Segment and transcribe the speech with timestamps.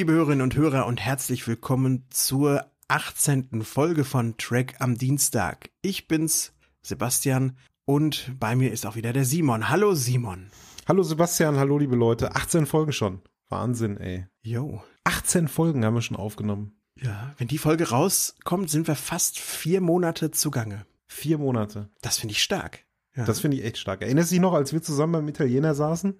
[0.00, 3.62] Liebe Hörerinnen und Hörer und herzlich willkommen zur 18.
[3.64, 5.68] Folge von Track am Dienstag.
[5.82, 9.68] Ich bin's, Sebastian, und bei mir ist auch wieder der Simon.
[9.68, 10.46] Hallo Simon.
[10.88, 12.34] Hallo Sebastian, hallo liebe Leute.
[12.34, 13.20] 18 Folgen schon.
[13.50, 14.26] Wahnsinn, ey.
[14.40, 14.82] Jo.
[15.04, 16.80] 18 Folgen haben wir schon aufgenommen.
[16.98, 20.86] Ja, wenn die Folge rauskommt, sind wir fast vier Monate zugange.
[21.08, 21.90] Vier Monate.
[22.00, 22.86] Das finde ich stark.
[23.14, 23.26] Ja.
[23.26, 24.00] Das finde ich echt stark.
[24.00, 26.14] Erinnerst du dich noch, als wir zusammen beim Italiener saßen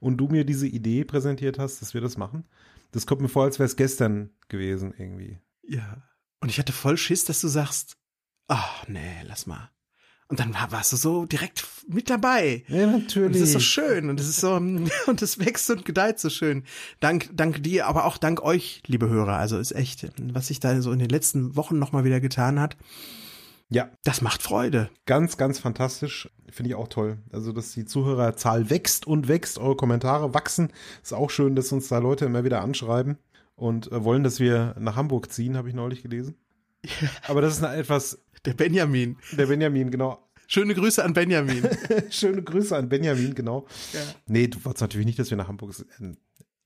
[0.00, 2.46] und du mir diese Idee präsentiert hast, dass wir das machen?
[2.92, 5.40] Das kommt mir vor, als wäre es gestern gewesen irgendwie.
[5.62, 6.02] Ja.
[6.40, 7.96] Und ich hatte voll Schiss, dass du sagst,
[8.48, 9.70] ach nee, lass mal.
[10.28, 12.64] Und dann war, warst du so direkt mit dabei.
[12.68, 13.26] Ja, natürlich.
[13.26, 14.54] Und das ist so schön und es ist so
[15.06, 16.64] und es wächst und gedeiht so schön.
[16.98, 19.36] Dank dank dir, aber auch dank euch, liebe Hörer.
[19.36, 22.58] Also ist echt, was sich da so in den letzten Wochen noch mal wieder getan
[22.58, 22.76] hat.
[23.68, 23.90] Ja.
[24.04, 24.90] Das macht Freude.
[25.06, 26.30] Ganz, ganz fantastisch.
[26.50, 27.18] Finde ich auch toll.
[27.32, 30.72] Also, dass die Zuhörerzahl wächst und wächst, eure Kommentare wachsen.
[31.02, 33.18] Ist auch schön, dass uns da Leute immer wieder anschreiben
[33.56, 36.36] und äh, wollen, dass wir nach Hamburg ziehen, habe ich neulich gelesen.
[37.26, 38.22] Aber das ist eine etwas.
[38.44, 39.16] Der Benjamin.
[39.32, 40.22] Der Benjamin, genau.
[40.46, 41.68] Schöne Grüße an Benjamin.
[42.10, 43.66] Schöne Grüße an Benjamin, genau.
[43.92, 44.00] Ja.
[44.28, 46.18] Nee, du wolltest natürlich nicht, dass wir nach Hamburg sind.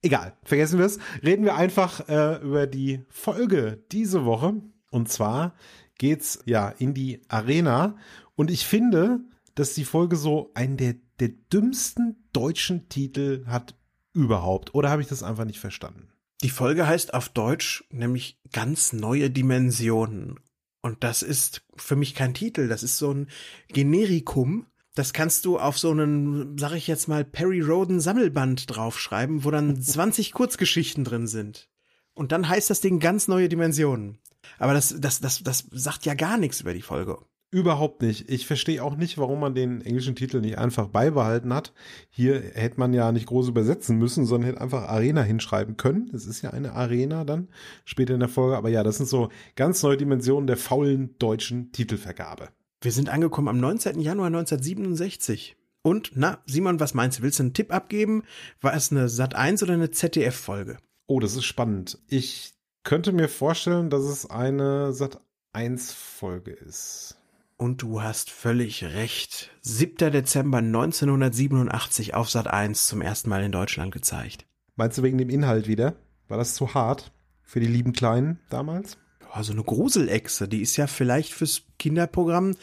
[0.03, 0.99] Egal, vergessen wir es.
[1.23, 4.55] Reden wir einfach äh, über die Folge diese Woche.
[4.91, 5.55] Und zwar
[6.01, 7.97] geht's ja in die Arena.
[8.35, 9.21] Und ich finde,
[9.55, 13.77] dass die Folge so einen der, der dümmsten deutschen Titel hat
[14.15, 14.75] überhaupt.
[14.75, 16.09] Oder habe ich das einfach nicht verstanden?
[16.43, 20.41] Die Folge heißt auf Deutsch nämlich ganz neue Dimensionen.
[20.81, 23.29] Und das ist für mich kein Titel, das ist so ein
[23.69, 24.67] Generikum.
[24.95, 29.51] Das kannst du auf so einen, sag ich jetzt mal, Perry Roden Sammelband draufschreiben, wo
[29.51, 31.69] dann 20 Kurzgeschichten drin sind.
[32.15, 34.19] Und dann heißt das Ding ganz neue Dimensionen.
[34.59, 37.19] Aber das, das, das, das sagt ja gar nichts über die Folge.
[37.53, 38.31] Überhaupt nicht.
[38.31, 41.73] Ich verstehe auch nicht, warum man den englischen Titel nicht einfach beibehalten hat.
[42.09, 46.11] Hier hätte man ja nicht groß übersetzen müssen, sondern hätte einfach Arena hinschreiben können.
[46.13, 47.49] Das ist ja eine Arena dann
[47.85, 48.57] später in der Folge.
[48.57, 52.51] Aber ja, das sind so ganz neue Dimensionen der faulen deutschen Titelvergabe.
[52.83, 53.99] Wir sind angekommen am 19.
[53.99, 55.57] Januar 1967.
[55.83, 57.23] Und, na, Simon, was meinst du?
[57.23, 58.23] Willst du einen Tipp abgeben?
[58.61, 60.79] War es eine Sat 1 oder eine ZDF-Folge?
[61.09, 61.99] Oh, das ist spannend.
[62.07, 65.21] Ich könnte mir vorstellen, dass es eine Sat
[65.53, 67.17] 1 Folge ist.
[67.57, 69.51] Und du hast völlig recht.
[69.61, 70.11] 7.
[70.11, 74.47] Dezember 1987 auf Sat 1 zum ersten Mal in Deutschland gezeigt.
[74.77, 75.97] Meinst du wegen dem Inhalt wieder?
[76.29, 78.97] War das zu hart für die lieben Kleinen damals?
[79.31, 82.57] Also eine Gruselechse, die ist ja vielleicht fürs Kinderprogramm.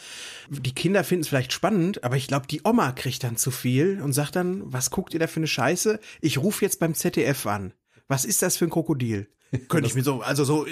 [0.50, 4.02] Die Kinder finden es vielleicht spannend, aber ich glaube, die Oma kriegt dann zu viel
[4.02, 6.00] und sagt dann, was guckt ihr da für eine Scheiße?
[6.20, 7.72] Ich rufe jetzt beim ZDF an.
[8.06, 9.28] Was ist das für ein Krokodil?
[9.68, 10.66] Könnte ich mir so, also so,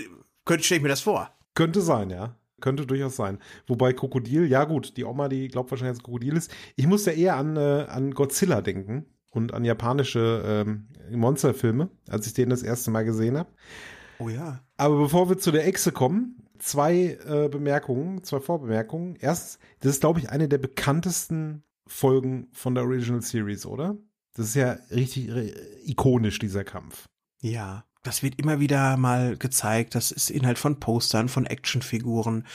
[0.45, 1.31] könnte stelle ich mir das vor.
[1.55, 2.37] Könnte sein, ja.
[2.61, 3.39] Könnte durchaus sein.
[3.67, 6.51] Wobei Krokodil, ja gut, die Oma, die glaubt wahrscheinlich, dass Krokodil ist.
[6.77, 12.33] Ich musste eher an, äh, an Godzilla denken und an japanische ähm, Monsterfilme, als ich
[12.33, 13.51] den das erste Mal gesehen habe.
[14.19, 14.61] Oh ja.
[14.79, 19.17] Aber bevor wir zu der Echse kommen, zwei äh, Bemerkungen, zwei Vorbemerkungen.
[19.21, 23.97] Erstens, das ist, glaube ich, eine der bekanntesten Folgen von der Original Series, oder?
[24.35, 25.53] Das ist ja richtig äh,
[25.85, 27.07] ikonisch, dieser Kampf.
[27.43, 29.95] Ja das wird immer wieder mal gezeigt.
[29.95, 32.47] Das ist Inhalt von Postern, von Actionfiguren,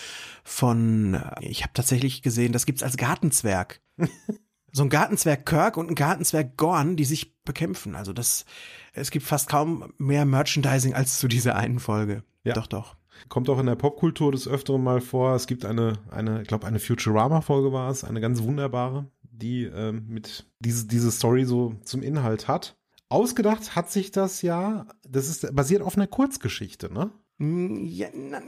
[0.43, 3.81] von äh, ich habe tatsächlich gesehen, das gibt's als Gartenzwerg.
[4.71, 7.95] so ein Gartenzwerg Kirk und ein Gartenzwerg Gorn, die sich bekämpfen.
[7.95, 8.45] Also das
[8.93, 12.23] es gibt fast kaum mehr Merchandising als zu dieser einen Folge.
[12.43, 12.53] Ja.
[12.53, 12.95] Doch, doch.
[13.29, 15.35] Kommt auch in der Popkultur des Öfteren mal vor.
[15.35, 20.05] Es gibt eine, eine, ich glaube, eine Futurama-Folge war es, eine ganz wunderbare, die ähm,
[20.07, 22.77] mit diese, diese Story so zum Inhalt hat.
[23.11, 27.11] Ausgedacht hat sich das ja, das ist basiert auf einer Kurzgeschichte, ne?
[27.39, 28.41] Ja, na,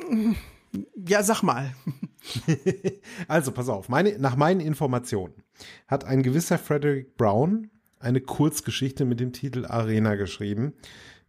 [0.96, 1.74] ja sag mal.
[3.28, 5.34] also, pass auf, meine, nach meinen Informationen
[5.88, 7.70] hat ein gewisser Frederick Brown
[8.00, 10.74] eine Kurzgeschichte mit dem Titel Arena geschrieben,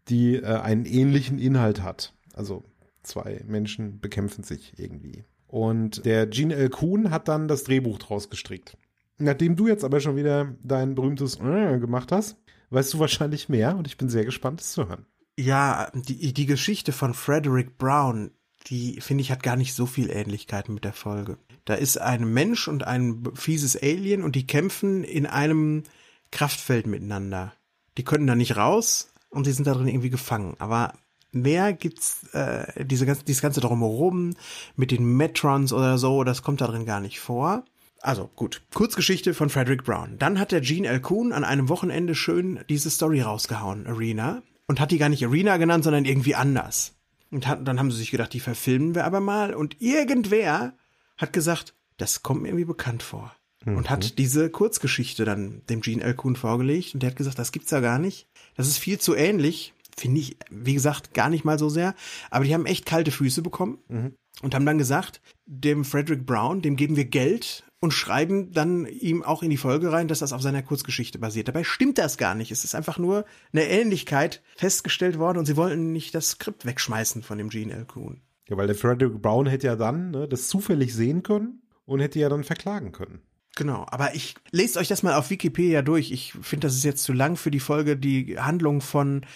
[0.08, 2.14] die äh, einen ähnlichen Inhalt hat.
[2.34, 2.64] Also
[3.02, 5.24] zwei Menschen bekämpfen sich irgendwie.
[5.46, 6.68] Und der Gene L.
[6.68, 8.76] Kuhn hat dann das Drehbuch draus gestrickt.
[9.18, 12.36] Nachdem du jetzt aber schon wieder dein berühmtes äh gemacht hast,
[12.74, 15.06] weißt du wahrscheinlich mehr und ich bin sehr gespannt, es zu hören.
[15.38, 18.30] Ja, die, die Geschichte von Frederick Brown,
[18.66, 21.38] die finde ich hat gar nicht so viel Ähnlichkeit mit der Folge.
[21.64, 25.84] Da ist ein Mensch und ein fieses Alien und die kämpfen in einem
[26.30, 27.54] Kraftfeld miteinander.
[27.96, 30.54] Die können da nicht raus und die sind da drin irgendwie gefangen.
[30.58, 30.94] Aber
[31.32, 34.34] mehr gibt's äh, diese ganze, dieses ganze drumherum
[34.76, 37.64] mit den Metrons oder so, das kommt da drin gar nicht vor.
[38.04, 40.18] Also gut, Kurzgeschichte von Frederick Brown.
[40.18, 41.00] Dann hat der Gene L.
[41.00, 45.56] Kuhn an einem Wochenende schön diese Story rausgehauen, Arena, und hat die gar nicht Arena
[45.56, 46.92] genannt, sondern irgendwie anders.
[47.30, 49.54] Und hat, dann haben sie sich gedacht, die verfilmen wir aber mal.
[49.54, 50.74] Und irgendwer
[51.16, 53.34] hat gesagt, das kommt mir irgendwie bekannt vor.
[53.64, 53.78] Mhm.
[53.78, 56.12] Und hat diese Kurzgeschichte dann dem Gene L.
[56.12, 56.92] Kuhn vorgelegt.
[56.92, 58.28] Und der hat gesagt, das gibt's ja gar nicht.
[58.54, 59.72] Das ist viel zu ähnlich.
[59.96, 61.94] Finde ich, wie gesagt, gar nicht mal so sehr.
[62.30, 63.78] Aber die haben echt kalte Füße bekommen.
[63.88, 64.14] Mhm.
[64.42, 69.22] Und haben dann gesagt, dem Frederick Brown, dem geben wir Geld und schreiben dann ihm
[69.22, 71.48] auch in die Folge rein, dass das auf seiner Kurzgeschichte basiert.
[71.48, 72.50] Dabei stimmt das gar nicht.
[72.50, 77.22] Es ist einfach nur eine Ähnlichkeit festgestellt worden und sie wollten nicht das Skript wegschmeißen
[77.22, 77.84] von dem Gene L.
[77.84, 78.22] Kuhn.
[78.48, 82.18] Ja, weil der Frederick Brown hätte ja dann ne, das zufällig sehen können und hätte
[82.18, 83.20] ja dann verklagen können.
[83.56, 86.10] Genau, aber ich lest euch das mal auf Wikipedia durch.
[86.10, 89.26] Ich finde, das ist jetzt zu lang für die Folge, die Handlung von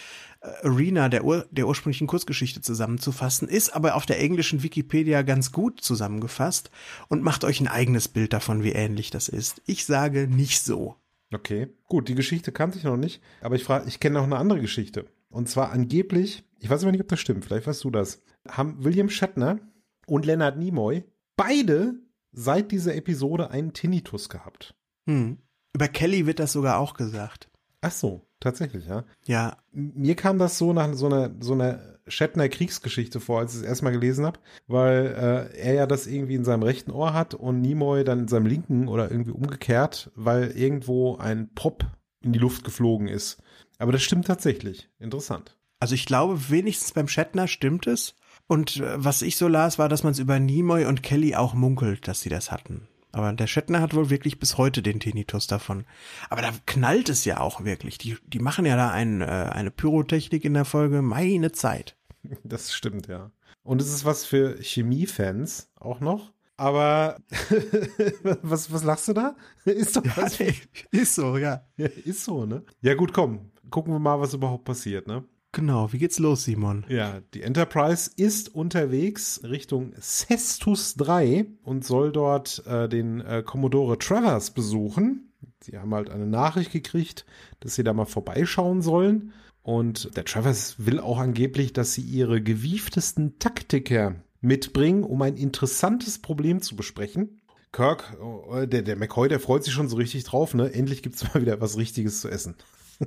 [0.40, 5.80] Arena der, Ur der ursprünglichen Kurzgeschichte zusammenzufassen, ist aber auf der englischen Wikipedia ganz gut
[5.80, 6.70] zusammengefasst
[7.08, 9.62] und macht euch ein eigenes Bild davon, wie ähnlich das ist.
[9.66, 10.96] Ich sage nicht so.
[11.32, 14.36] Okay, gut, die Geschichte kannte ich noch nicht, aber ich frage, ich kenne noch eine
[14.36, 15.06] andere Geschichte.
[15.28, 18.82] Und zwar angeblich, ich weiß aber nicht, ob das stimmt, vielleicht weißt du das, haben
[18.82, 19.58] William Shatner
[20.06, 21.04] und Leonard Nimoy
[21.36, 21.94] beide
[22.32, 24.74] seit dieser Episode einen Tinnitus gehabt.
[25.06, 25.38] Hm.
[25.74, 27.50] Über Kelly wird das sogar auch gesagt.
[27.80, 29.04] Ach so, tatsächlich, ja.
[29.26, 29.56] Ja.
[29.72, 33.66] Mir kam das so nach so einer, so einer Shatner Kriegsgeschichte vor, als ich es
[33.66, 37.60] erstmal gelesen habe, weil äh, er ja das irgendwie in seinem rechten Ohr hat und
[37.60, 41.84] Nimoy dann in seinem linken oder irgendwie umgekehrt, weil irgendwo ein Pop
[42.22, 43.42] in die Luft geflogen ist.
[43.78, 44.88] Aber das stimmt tatsächlich.
[44.98, 45.56] Interessant.
[45.80, 48.14] Also ich glaube, wenigstens beim Shatner stimmt es.
[48.46, 51.54] Und äh, was ich so las, war, dass man es über Nimoy und Kelly auch
[51.54, 52.88] munkelt, dass sie das hatten.
[53.12, 55.84] Aber der Shatner hat wohl wirklich bis heute den Tinnitus davon.
[56.28, 57.98] Aber da knallt es ja auch wirklich.
[57.98, 61.02] Die, die machen ja da ein, äh, eine Pyrotechnik in der Folge.
[61.02, 61.96] Meine Zeit.
[62.44, 63.30] Das stimmt, ja.
[63.62, 66.32] Und es ist was für Chemiefans auch noch.
[66.56, 67.18] Aber
[68.42, 69.36] was, was lachst du da?
[69.64, 70.38] Ist doch was.
[70.38, 70.46] Ja,
[70.92, 71.64] nee, ist so, ja.
[71.76, 71.86] ja.
[71.86, 72.64] Ist so, ne?
[72.80, 73.52] Ja, gut, komm.
[73.70, 75.24] Gucken wir mal, was überhaupt passiert, ne?
[75.52, 76.84] Genau, wie geht's los, Simon?
[76.88, 83.98] Ja, die Enterprise ist unterwegs Richtung Cestus 3 und soll dort äh, den äh, Commodore
[83.98, 85.32] Travers besuchen.
[85.60, 87.24] Sie haben halt eine Nachricht gekriegt,
[87.60, 89.32] dass sie da mal vorbeischauen sollen.
[89.62, 96.20] Und der Travers will auch angeblich, dass sie ihre gewieftesten Taktiker mitbringen, um ein interessantes
[96.20, 97.40] Problem zu besprechen.
[97.72, 98.16] Kirk,
[98.52, 100.72] äh, der, der McCoy, der freut sich schon so richtig drauf, ne?
[100.72, 102.56] Endlich gibt's mal wieder was Richtiges zu essen.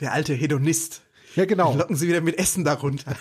[0.00, 1.02] Der alte Hedonist.
[1.34, 1.74] Ja, genau.
[1.74, 3.16] Locken sie wieder mit Essen darunter.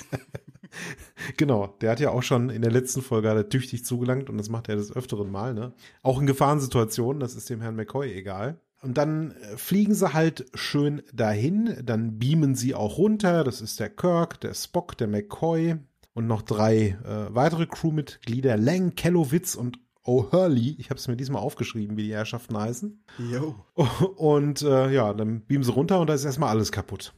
[1.37, 4.37] genau, der hat ja auch schon in der letzten Folge hat er tüchtig zugelangt und
[4.37, 5.73] das macht er des öfteren Mal, ne?
[6.01, 8.59] Auch in Gefahrensituationen, das ist dem Herrn McCoy egal.
[8.81, 13.79] Und dann äh, fliegen sie halt schön dahin, dann beamen sie auch runter, das ist
[13.79, 15.75] der Kirk, der Spock, der McCoy
[16.13, 20.75] und noch drei äh, weitere Crewmitglieder, Lang, Kellowitz und O'Hurley.
[20.79, 23.03] Ich habe es mir diesmal aufgeschrieben, wie die Herrschaften heißen.
[23.31, 23.55] Jo.
[24.17, 27.13] Und äh, ja, dann beamen sie runter und da ist erstmal alles kaputt.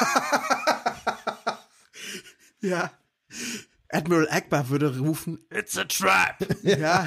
[2.60, 2.90] ja.
[3.90, 6.36] Admiral Akbar würde rufen, It's a trap.
[6.62, 7.06] ja.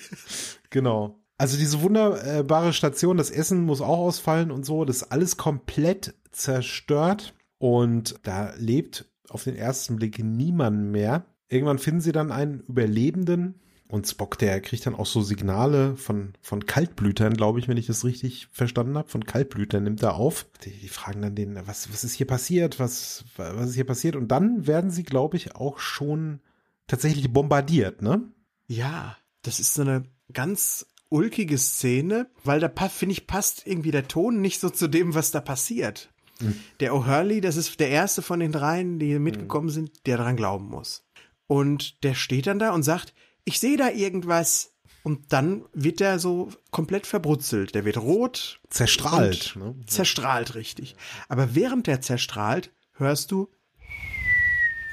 [0.70, 1.18] genau.
[1.38, 6.14] Also diese wunderbare Station, das Essen muss auch ausfallen und so, das ist alles komplett
[6.32, 11.26] zerstört und da lebt auf den ersten Blick niemand mehr.
[11.48, 16.32] Irgendwann finden sie dann einen Überlebenden, und Spock, der kriegt dann auch so Signale von,
[16.42, 19.08] von Kaltblütern, glaube ich, wenn ich das richtig verstanden habe.
[19.08, 20.46] Von Kaltblütern nimmt er auf.
[20.64, 22.80] Die, die, fragen dann den, was, was ist hier passiert?
[22.80, 24.16] Was, was ist hier passiert?
[24.16, 26.40] Und dann werden sie, glaube ich, auch schon
[26.88, 28.22] tatsächlich bombardiert, ne?
[28.66, 34.08] Ja, das ist so eine ganz ulkige Szene, weil da, finde ich, passt irgendwie der
[34.08, 36.12] Ton nicht so zu dem, was da passiert.
[36.40, 36.58] Mhm.
[36.80, 40.66] Der O'Hurley, das ist der erste von den dreien, die mitgekommen sind, der daran glauben
[40.66, 41.04] muss.
[41.46, 43.14] Und der steht dann da und sagt,
[43.46, 44.74] ich sehe da irgendwas.
[45.02, 47.74] Und dann wird der so komplett verbrutzelt.
[47.76, 48.60] Der wird rot.
[48.70, 49.54] Zerstrahlt.
[49.54, 49.76] Ne?
[49.86, 50.96] Zerstrahlt, richtig.
[51.28, 53.48] Aber während der zerstrahlt, hörst du.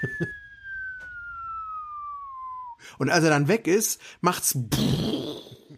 [3.00, 4.56] Und als er dann weg ist, macht's.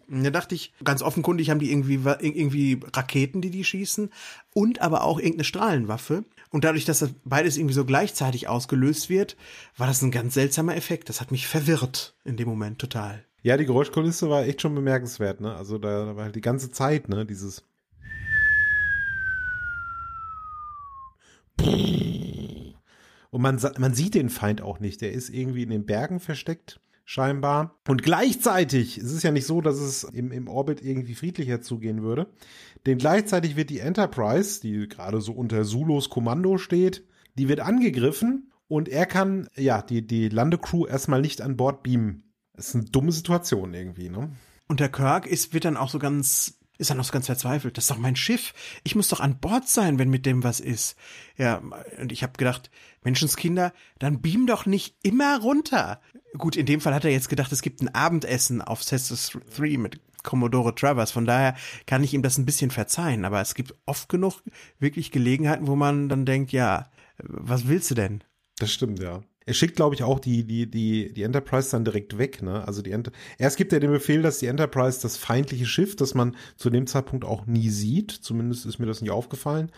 [0.08, 4.10] Und da dachte ich, ganz offenkundig haben die irgendwie, irgendwie Raketen, die die schießen
[4.54, 6.24] und aber auch irgendeine Strahlenwaffe.
[6.50, 9.36] Und dadurch, dass das beides irgendwie so gleichzeitig ausgelöst wird,
[9.76, 11.08] war das ein ganz seltsamer Effekt.
[11.08, 13.24] Das hat mich verwirrt in dem Moment total.
[13.42, 15.54] Ja, die Geräuschkulisse war echt schon bemerkenswert, ne?
[15.54, 17.64] Also da, da war halt die ganze Zeit, ne, dieses
[23.36, 25.02] Und man, man sieht den Feind auch nicht.
[25.02, 27.78] Der ist irgendwie in den Bergen versteckt, scheinbar.
[27.88, 32.02] Und gleichzeitig, es ist ja nicht so, dass es im, im Orbit irgendwie friedlicher zugehen
[32.02, 32.26] würde.
[32.84, 37.04] Denn gleichzeitig wird die Enterprise, die gerade so unter Sulos Kommando steht,
[37.38, 42.24] die wird angegriffen und er kann, ja, die, die Landecrew erstmal nicht an Bord beamen.
[42.54, 44.30] Das ist eine dumme Situation irgendwie, ne?
[44.68, 47.76] Und der Kirk ist, wird dann auch so ganz ist dann auch so ganz verzweifelt.
[47.76, 48.52] Das ist doch mein Schiff.
[48.84, 50.96] Ich muss doch an Bord sein, wenn mit dem was ist.
[51.38, 51.62] Ja,
[51.98, 52.70] und ich habe gedacht,
[53.06, 56.00] Menschenskinder, dann beam doch nicht immer runter.
[56.36, 59.78] Gut, in dem Fall hat er jetzt gedacht, es gibt ein Abendessen auf Cestus 3
[59.78, 61.12] mit Commodore Travers.
[61.12, 61.54] Von daher
[61.86, 63.24] kann ich ihm das ein bisschen verzeihen.
[63.24, 64.42] Aber es gibt oft genug
[64.80, 68.24] wirklich Gelegenheiten, wo man dann denkt, ja, was willst du denn?
[68.58, 69.22] Das stimmt, ja.
[69.48, 72.66] Er schickt, glaube ich, auch die, die, die, die Enterprise dann direkt weg, ne?
[72.66, 76.14] Also die Enter Erst gibt er den Befehl, dass die Enterprise das feindliche Schiff, das
[76.14, 79.70] man zu dem Zeitpunkt auch nie sieht, zumindest ist mir das nicht aufgefallen,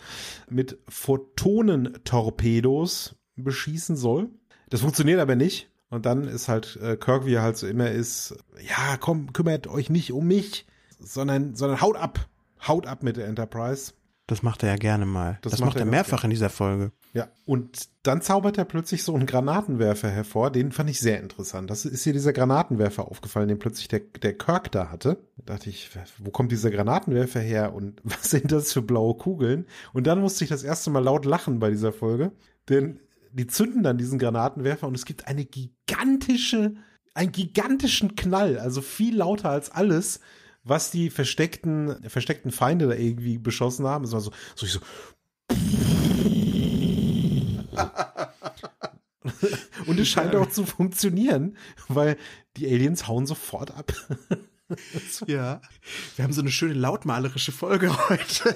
[0.49, 4.29] mit Photonentorpedos beschießen soll.
[4.69, 5.69] Das funktioniert aber nicht.
[5.89, 9.67] Und dann ist halt äh, Kirk, wie er halt so immer ist, ja, komm, kümmert
[9.67, 10.67] euch nicht um mich,
[10.99, 12.27] sondern, sondern haut ab.
[12.67, 13.93] Haut ab mit der Enterprise.
[14.27, 15.39] Das macht er ja gerne mal.
[15.41, 16.91] Das, das macht, macht er mehrfach in dieser Folge.
[17.13, 20.51] Ja, und dann zaubert er plötzlich so einen Granatenwerfer hervor.
[20.51, 21.71] Den fand ich sehr interessant.
[21.71, 25.17] Das ist hier dieser Granatenwerfer aufgefallen, den plötzlich der, der Kirk da hatte.
[25.37, 29.65] Da dachte ich, wo kommt dieser Granatenwerfer her und was sind das für blaue Kugeln?
[29.93, 32.31] Und dann musste ich das erste Mal laut lachen bei dieser Folge,
[32.69, 32.99] denn
[33.31, 36.75] die zünden dann diesen Granatenwerfer und es gibt eine gigantische,
[37.13, 40.19] einen gigantischen Knall, also viel lauter als alles,
[40.63, 44.03] was die versteckten, versteckten Feinde da irgendwie beschossen haben.
[44.03, 44.79] Es war so, so, ich so.
[49.87, 51.57] Und es scheint auch zu funktionieren,
[51.87, 52.17] weil
[52.57, 53.93] die Aliens hauen sofort ab.
[55.27, 55.61] ja,
[56.15, 58.55] wir haben so eine schöne lautmalerische Folge heute.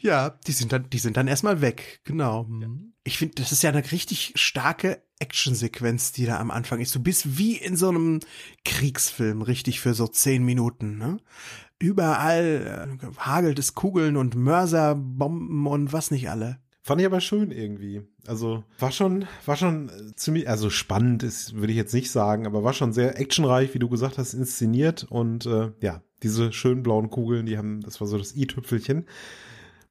[0.00, 2.48] Ja, die sind dann, die sind dann erstmal weg, genau.
[2.60, 2.68] Ja.
[3.04, 6.94] Ich finde, das ist ja eine richtig starke Actionsequenz, die da am Anfang ist.
[6.94, 8.20] Du bist wie in so einem
[8.64, 10.98] Kriegsfilm, richtig für so zehn Minuten.
[10.98, 11.18] Ne?
[11.78, 16.58] Überall äh, hagelt es Kugeln und Mörserbomben und was nicht alle.
[16.82, 18.02] Fand ich aber schön irgendwie.
[18.26, 22.46] Also war schon, war schon äh, ziemlich, also spannend ist, würde ich jetzt nicht sagen,
[22.46, 26.82] aber war schon sehr actionreich, wie du gesagt hast, inszeniert und äh, ja, diese schönen
[26.82, 29.06] blauen Kugeln, die haben, das war so das i-Tüpfelchen.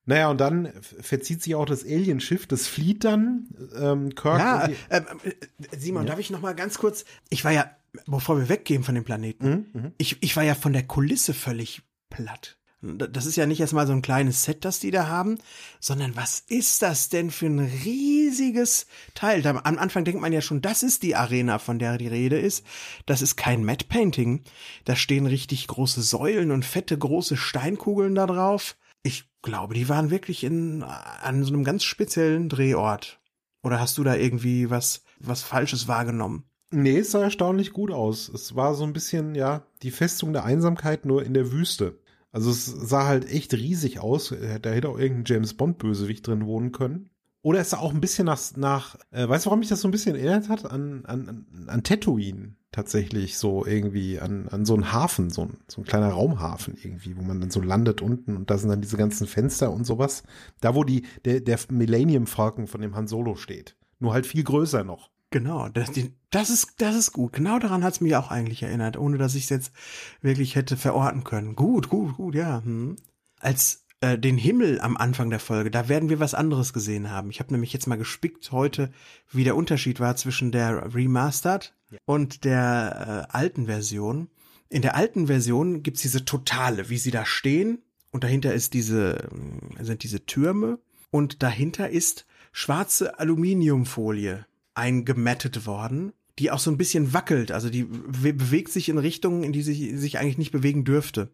[0.06, 3.48] Naja, und dann verzieht sich auch das Alienschiff, das flieht dann.
[3.76, 5.04] Ähm, Kirk ja, äh, äh,
[5.78, 6.10] Simon, ja.
[6.10, 7.06] darf ich noch mal ganz kurz?
[7.30, 7.72] Ich war ja,
[8.06, 11.34] bevor wir weggehen von dem Planeten, mhm, mhm, ich, ich war ja von der Kulisse
[11.34, 12.58] völlig platt.
[12.84, 15.38] Das ist ja nicht erstmal so ein kleines Set, das die da haben,
[15.80, 19.42] sondern was ist das denn für ein riesiges Teil?
[19.42, 22.38] Da, am Anfang denkt man ja schon, das ist die Arena, von der die Rede
[22.38, 22.66] ist.
[23.06, 24.44] Das ist kein Matte Painting.
[24.84, 28.76] Da stehen richtig große Säulen und fette große Steinkugeln da drauf.
[29.04, 33.20] Ich glaube, die waren wirklich in, an so einem ganz speziellen Drehort.
[33.62, 36.46] Oder hast du da irgendwie was, was Falsches wahrgenommen?
[36.72, 38.30] Nee, es sah erstaunlich gut aus.
[38.30, 42.00] Es war so ein bisschen, ja, die Festung der Einsamkeit nur in der Wüste.
[42.32, 44.34] Also es sah halt echt riesig aus.
[44.62, 47.12] Da hätte auch irgendein James Bond Bösewicht drin wohnen können.
[47.44, 49.88] Oder es sah auch ein bisschen nach, nach äh, weißt du, warum mich das so
[49.88, 50.66] ein bisschen erinnert hat?
[50.66, 55.82] An, an, an Tatooine tatsächlich so irgendwie, an, an so einen Hafen, so ein, so
[55.82, 58.98] ein kleiner Raumhafen irgendwie, wo man dann so landet unten und da sind dann diese
[58.98, 60.24] ganzen Fenster und sowas.
[60.62, 63.76] Da, wo die, der, der Millennium Falcon von dem Han Solo steht.
[64.00, 65.12] Nur halt viel größer noch.
[65.30, 65.92] Genau, das,
[66.30, 67.34] das ist, das ist gut.
[67.34, 69.72] Genau daran hat es mich auch eigentlich erinnert, ohne dass ich es jetzt
[70.22, 71.56] wirklich hätte verorten können.
[71.56, 72.64] Gut, gut, gut, ja.
[72.64, 72.96] Hm.
[73.40, 77.30] Als äh, den Himmel am Anfang der Folge, da werden wir was anderes gesehen haben.
[77.30, 78.92] Ich habe nämlich jetzt mal gespickt heute,
[79.32, 81.98] wie der Unterschied war zwischen der Remastered ja.
[82.04, 84.28] und der äh, alten Version.
[84.68, 87.82] In der alten Version gibt's diese Totale, wie sie da stehen
[88.12, 89.30] und dahinter ist diese,
[89.78, 90.80] äh, sind diese Türme
[91.10, 97.84] und dahinter ist schwarze Aluminiumfolie eingemettet worden, die auch so ein bisschen wackelt, also die
[97.86, 101.30] bewegt sich in Richtungen, in die sie sich eigentlich nicht bewegen dürfte.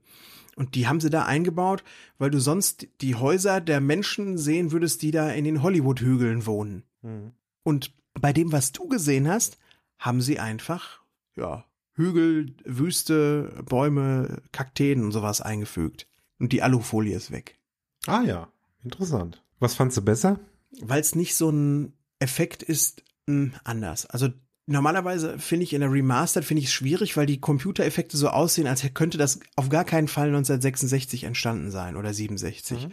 [0.60, 1.86] Und die haben sie da eingebaut,
[2.18, 6.84] weil du sonst die Häuser der Menschen sehen würdest, die da in den Hollywood-Hügeln wohnen.
[7.02, 7.32] Mhm.
[7.64, 9.58] Und bei dem, was du gesehen hast,
[10.00, 11.00] haben sie einfach,
[11.38, 11.64] ja,
[11.94, 16.08] Hügel, Wüste, Bäume, Kakteen und sowas eingefügt.
[16.40, 17.58] Und die Alufolie ist weg.
[18.06, 18.50] Ah ja,
[18.84, 19.42] interessant.
[19.60, 20.42] Was fandst du besser?
[20.82, 24.08] Weil es nicht so ein Effekt ist, mh, hm, anders.
[24.08, 24.28] Also
[24.72, 28.68] Normalerweise finde ich in der Remastered finde ich es schwierig, weil die Computereffekte so aussehen,
[28.68, 32.88] als könnte das auf gar keinen Fall 1966 entstanden sein oder 67.
[32.88, 32.92] Mhm.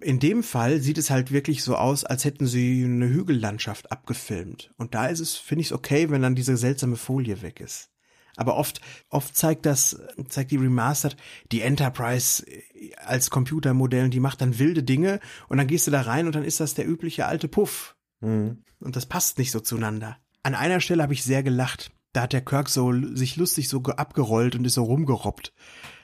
[0.00, 4.72] In dem Fall sieht es halt wirklich so aus, als hätten sie eine Hügellandschaft abgefilmt.
[4.76, 7.90] Und da ist es, finde ich es okay, wenn dann diese seltsame Folie weg ist.
[8.36, 9.98] Aber oft, oft zeigt das,
[10.28, 11.16] zeigt die Remastered
[11.52, 12.44] die Enterprise
[12.98, 16.34] als Computermodell und die macht dann wilde Dinge und dann gehst du da rein und
[16.34, 18.64] dann ist das der übliche alte Puff Mhm.
[18.80, 20.18] Und das passt nicht so zueinander.
[20.46, 21.90] An einer Stelle habe ich sehr gelacht.
[22.12, 25.52] Da hat der Kirk so sich lustig so abgerollt und ist so rumgerobbt.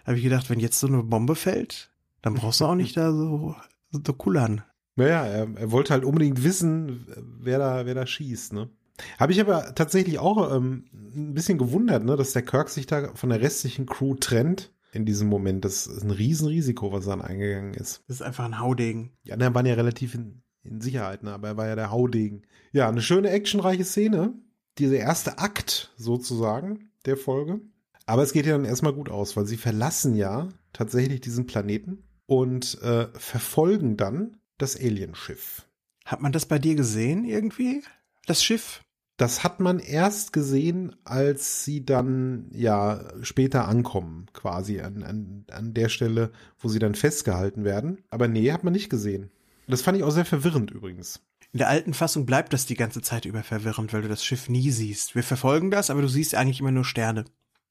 [0.02, 2.96] Da habe ich gedacht, wenn jetzt so eine Bombe fällt, dann brauchst du auch nicht
[2.96, 3.54] da so,
[3.92, 4.64] so kullern.
[4.96, 7.06] Naja, er, er wollte halt unbedingt wissen,
[7.38, 8.68] wer da, wer da schießt, ne?
[9.16, 13.14] Habe ich aber tatsächlich auch ähm, ein bisschen gewundert, ne, dass der Kirk sich da
[13.14, 15.64] von der restlichen Crew trennt in diesem Moment.
[15.64, 18.02] Das ist ein Riesenrisiko, was dann eingegangen ist.
[18.08, 19.12] Das ist einfach ein Haudegen.
[19.24, 21.32] Die anderen waren ja relativ in, in Sicherheit, ne?
[21.32, 22.42] aber er war ja der Haudegen.
[22.72, 24.32] Ja, eine schöne actionreiche Szene.
[24.78, 27.60] Dieser erste Akt sozusagen der Folge.
[28.06, 32.02] Aber es geht ja dann erstmal gut aus, weil sie verlassen ja tatsächlich diesen Planeten
[32.24, 35.66] und äh, verfolgen dann das Alienschiff.
[36.06, 37.82] Hat man das bei dir gesehen irgendwie?
[38.26, 38.82] Das Schiff?
[39.18, 45.74] Das hat man erst gesehen, als sie dann ja später ankommen, quasi an, an, an
[45.74, 47.98] der Stelle, wo sie dann festgehalten werden.
[48.08, 49.30] Aber nee, hat man nicht gesehen.
[49.68, 51.20] Das fand ich auch sehr verwirrend übrigens.
[51.52, 54.48] In der alten Fassung bleibt das die ganze Zeit über verwirrend, weil du das Schiff
[54.48, 55.14] nie siehst.
[55.14, 57.24] Wir verfolgen das, aber du siehst eigentlich immer nur Sterne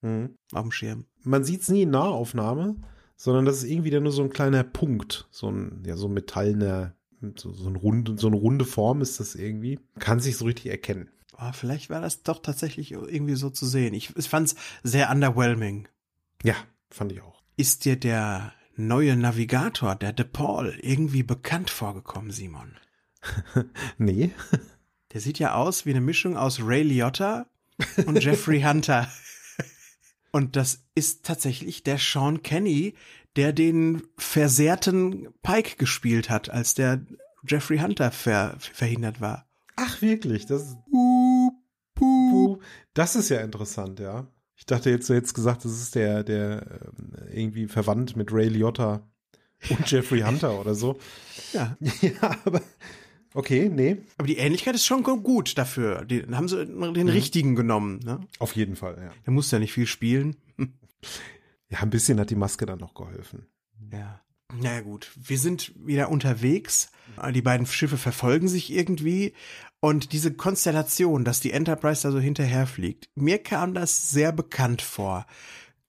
[0.04, 0.36] Mhm.
[0.54, 1.06] auf dem Schirm.
[1.24, 2.76] Man sieht es nie in Nahaufnahme,
[3.16, 6.14] sondern das ist irgendwie dann nur so ein kleiner Punkt, so ein, ja, so ein
[6.14, 6.96] metallener,
[7.36, 9.80] so, so, ein runde, so eine runde Form ist das irgendwie.
[10.00, 11.10] Kann sich so richtig erkennen.
[11.38, 13.94] Oh, vielleicht war das doch tatsächlich irgendwie so zu sehen.
[13.94, 15.88] Ich, ich fand es sehr underwhelming.
[16.44, 16.56] Ja,
[16.90, 17.42] fand ich auch.
[17.58, 22.76] Ist dir der neue Navigator, der DePaul, irgendwie bekannt vorgekommen, Simon?
[23.98, 24.32] Nee.
[25.14, 27.46] Der sieht ja aus wie eine Mischung aus Ray Liotta
[28.06, 29.10] und Jeffrey Hunter.
[30.32, 32.96] Und das ist tatsächlich der Sean Kenny,
[33.36, 37.06] der den versehrten Pike gespielt hat, als der
[37.46, 39.48] Jeffrey Hunter ver verhindert war.
[39.76, 40.46] Ach, wirklich?
[40.46, 40.78] Das,
[41.96, 42.60] Puh,
[42.94, 44.28] das ist ja interessant, ja.
[44.56, 48.48] Ich dachte jetzt, du hättest gesagt, das ist der, der ähm, irgendwie verwandt mit Ray
[48.48, 49.08] Liotta
[49.70, 51.00] und Jeffrey Hunter oder so.
[51.54, 51.78] Ja.
[52.02, 52.62] Ja, aber
[53.34, 56.06] okay, nee, Aber die Ähnlichkeit ist schon gut dafür.
[56.06, 58.00] Dann haben sie den richtigen genommen.
[58.04, 58.20] Ne?
[58.40, 59.12] auf jeden Fall, ja.
[59.26, 60.36] Der muss ja nicht viel spielen.
[61.72, 63.48] Ja, ein bisschen hat die Maske dann noch geholfen.
[63.94, 64.20] Ja.
[64.54, 66.92] Naja gut, wir sind wieder unterwegs.
[67.34, 69.34] Die beiden Schiffe verfolgen sich irgendwie.
[69.80, 75.26] Und diese Konstellation, dass die Enterprise da so hinterherfliegt, mir kam das sehr bekannt vor.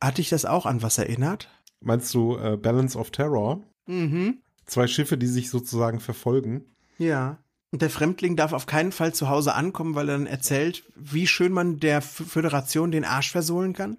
[0.00, 1.50] Hatte ich das auch an was erinnert?
[1.80, 3.60] Meinst du äh, Balance of Terror?
[3.86, 4.38] Mhm.
[4.64, 6.64] Zwei Schiffe, die sich sozusagen verfolgen.
[6.98, 7.38] Ja.
[7.72, 11.26] Und der Fremdling darf auf keinen Fall zu Hause ankommen, weil er dann erzählt, wie
[11.26, 13.96] schön man der Föderation den Arsch versohlen kann.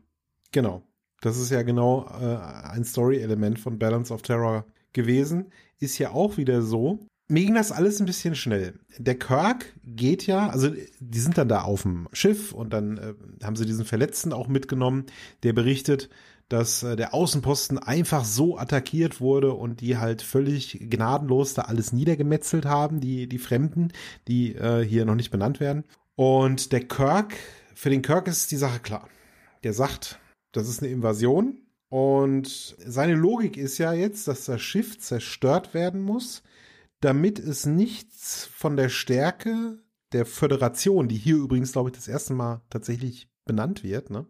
[0.51, 0.83] Genau.
[1.21, 5.51] Das ist ja genau äh, ein Story-Element von Balance of Terror gewesen.
[5.79, 6.99] Ist ja auch wieder so.
[7.29, 8.77] Mir ging das alles ein bisschen schnell.
[8.99, 13.13] Der Kirk geht ja, also die sind dann da auf dem Schiff und dann äh,
[13.43, 15.05] haben sie diesen Verletzten auch mitgenommen,
[15.41, 16.09] der berichtet,
[16.53, 21.93] dass äh, der Außenposten einfach so attackiert wurde und die halt völlig gnadenlos da alles
[21.93, 23.91] niedergemetzelt haben, die, die Fremden,
[24.27, 25.83] die äh, hier noch nicht benannt werden.
[26.15, 27.33] Und der Kirk,
[27.73, 29.09] für den Kirk ist die Sache klar.
[29.63, 30.19] Der sagt,
[30.51, 31.57] das ist eine Invasion.
[31.89, 36.43] Und seine Logik ist ja jetzt, dass das Schiff zerstört werden muss,
[37.01, 39.79] damit es nichts von der Stärke
[40.11, 44.27] der Föderation, die hier übrigens, glaube ich, das erste Mal tatsächlich benannt wird, ne?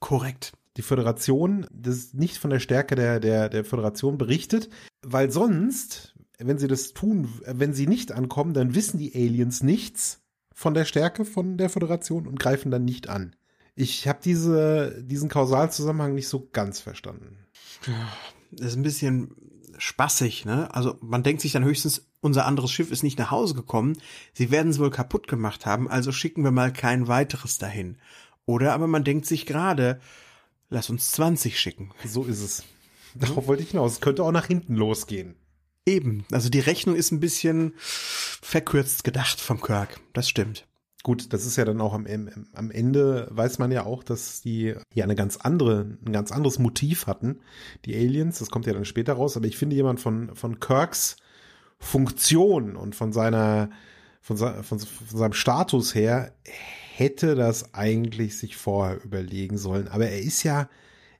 [0.00, 0.52] Korrekt.
[0.76, 4.68] Die Föderation, das nicht von der Stärke der, der, der Föderation berichtet,
[5.02, 10.20] weil sonst, wenn sie das tun, wenn sie nicht ankommen, dann wissen die Aliens nichts
[10.52, 13.36] von der Stärke von der Föderation und greifen dann nicht an.
[13.76, 17.38] Ich habe diese, diesen Kausalzusammenhang nicht so ganz verstanden.
[18.52, 19.34] Das ist ein bisschen
[19.78, 20.72] spaßig, ne?
[20.72, 23.98] Also man denkt sich dann höchstens, unser anderes Schiff ist nicht nach Hause gekommen.
[24.32, 27.98] Sie werden es wohl kaputt gemacht haben, also schicken wir mal kein weiteres dahin.
[28.46, 30.00] Oder aber man denkt sich gerade,
[30.74, 31.92] lass uns 20 schicken.
[32.04, 32.64] So ist es.
[33.14, 33.92] Darauf wollte ich hinaus.
[33.92, 35.36] Es könnte auch nach hinten losgehen.
[35.86, 36.24] Eben.
[36.32, 40.00] Also die Rechnung ist ein bisschen verkürzt gedacht vom Kirk.
[40.12, 40.66] Das stimmt.
[41.02, 42.06] Gut, das ist ja dann auch am,
[42.54, 46.58] am Ende weiß man ja auch, dass die ja eine ganz andere, ein ganz anderes
[46.58, 47.40] Motiv hatten,
[47.84, 48.38] die Aliens.
[48.38, 49.36] Das kommt ja dann später raus.
[49.36, 51.16] Aber ich finde jemand von, von Kirks
[51.78, 53.68] Funktion und von seiner,
[54.22, 56.32] von, von, von seinem Status her
[56.98, 59.88] hätte das eigentlich sich vorher überlegen sollen.
[59.88, 60.68] Aber er ist ja,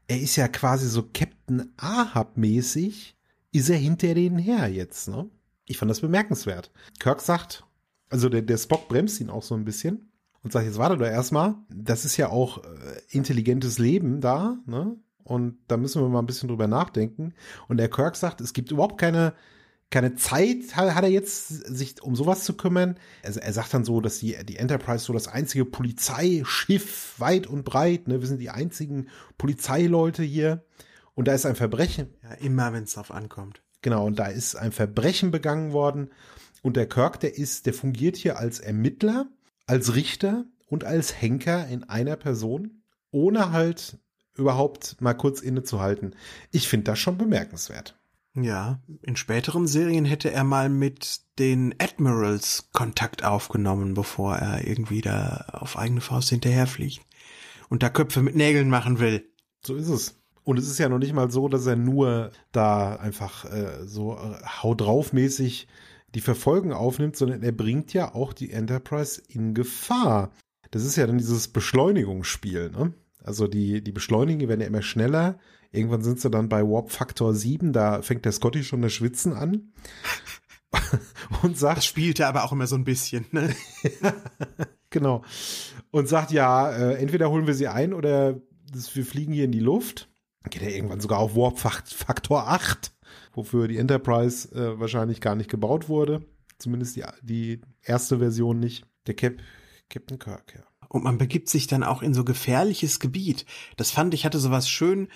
[0.06, 3.16] er ist ja quasi so Captain Ahab-mäßig,
[3.52, 5.28] ist er hinter denen her jetzt, ne?
[5.66, 6.70] Ich fand das bemerkenswert.
[6.98, 7.64] Kirk sagt,
[8.10, 11.06] also der, der Spock bremst ihn auch so ein bisschen und sagt, jetzt warte doch
[11.06, 14.96] erstmal, das ist ja auch äh, intelligentes Leben da, ne?
[15.24, 17.32] Und da müssen wir mal ein bisschen drüber nachdenken.
[17.66, 19.32] Und der Kirk sagt, es gibt überhaupt keine,
[19.94, 22.96] keine Zeit, hat, hat er jetzt, sich um sowas zu kümmern.
[23.22, 27.64] Also er sagt dann so, dass die, die Enterprise so das einzige Polizeischiff weit und
[27.64, 28.20] breit, ne?
[28.20, 29.06] Wir sind die einzigen
[29.38, 30.64] Polizeileute hier.
[31.14, 33.62] Und da ist ein Verbrechen, Ja, immer wenn es drauf ankommt.
[33.82, 36.10] Genau, und da ist ein Verbrechen begangen worden.
[36.60, 39.28] Und der Kirk, der ist, der fungiert hier als Ermittler,
[39.66, 43.98] als Richter und als Henker in einer Person, ohne halt
[44.34, 46.16] überhaupt mal kurz innezuhalten.
[46.50, 47.94] Ich finde das schon bemerkenswert.
[48.36, 55.00] Ja, in späteren Serien hätte er mal mit den Admirals Kontakt aufgenommen, bevor er irgendwie
[55.00, 57.00] da auf eigene Faust hinterherfliegt
[57.68, 59.30] und da Köpfe mit Nägeln machen will.
[59.64, 60.20] So ist es.
[60.42, 64.16] Und es ist ja noch nicht mal so, dass er nur da einfach äh, so
[64.18, 65.68] äh, hau drauf mäßig
[66.14, 70.32] die Verfolgung aufnimmt, sondern er bringt ja auch die Enterprise in Gefahr.
[70.70, 72.92] Das ist ja dann dieses Beschleunigungsspiel, ne?
[73.22, 75.38] Also die, die Beschleunigen werden ja immer schneller.
[75.74, 79.32] Irgendwann sind sie dann bei Warp Faktor 7, da fängt der Scotty schon das Schwitzen
[79.32, 79.72] an.
[81.42, 81.78] und sagt.
[81.78, 83.54] Das spielte aber auch immer so ein bisschen, ne?
[84.90, 85.22] genau.
[85.90, 88.40] Und sagt, ja, äh, entweder holen wir sie ein oder
[88.72, 90.08] das, wir fliegen hier in die Luft.
[90.50, 92.92] Geht er irgendwann sogar auf Warp Faktor 8,
[93.32, 96.24] wofür die Enterprise äh, wahrscheinlich gar nicht gebaut wurde.
[96.58, 98.86] Zumindest die, die erste Version nicht.
[99.06, 99.36] Der Cap,
[99.88, 100.64] Captain Kirk, ja.
[100.88, 103.46] Und man begibt sich dann auch in so gefährliches Gebiet.
[103.76, 105.08] Das fand ich hatte sowas schön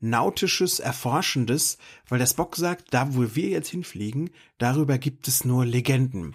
[0.00, 5.64] nautisches, erforschendes, weil der Spock sagt, da wo wir jetzt hinfliegen, darüber gibt es nur
[5.64, 6.34] Legenden.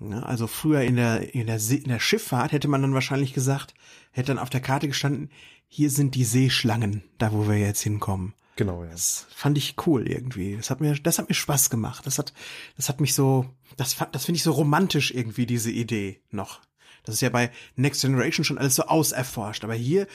[0.00, 3.74] Ja, also früher in der, in der, in der Schifffahrt hätte man dann wahrscheinlich gesagt,
[4.10, 5.30] hätte dann auf der Karte gestanden,
[5.68, 8.34] hier sind die Seeschlangen, da wo wir jetzt hinkommen.
[8.56, 8.90] Genau, ja.
[8.90, 10.56] Das fand ich cool irgendwie.
[10.56, 12.06] Das hat mir, das hat mir Spaß gemacht.
[12.06, 12.32] Das hat,
[12.76, 13.46] das hat mich so,
[13.76, 16.60] das, das finde ich so romantisch irgendwie, diese Idee noch.
[17.04, 19.64] Das ist ja bei Next Generation schon alles so auserforscht.
[19.64, 20.08] Aber hier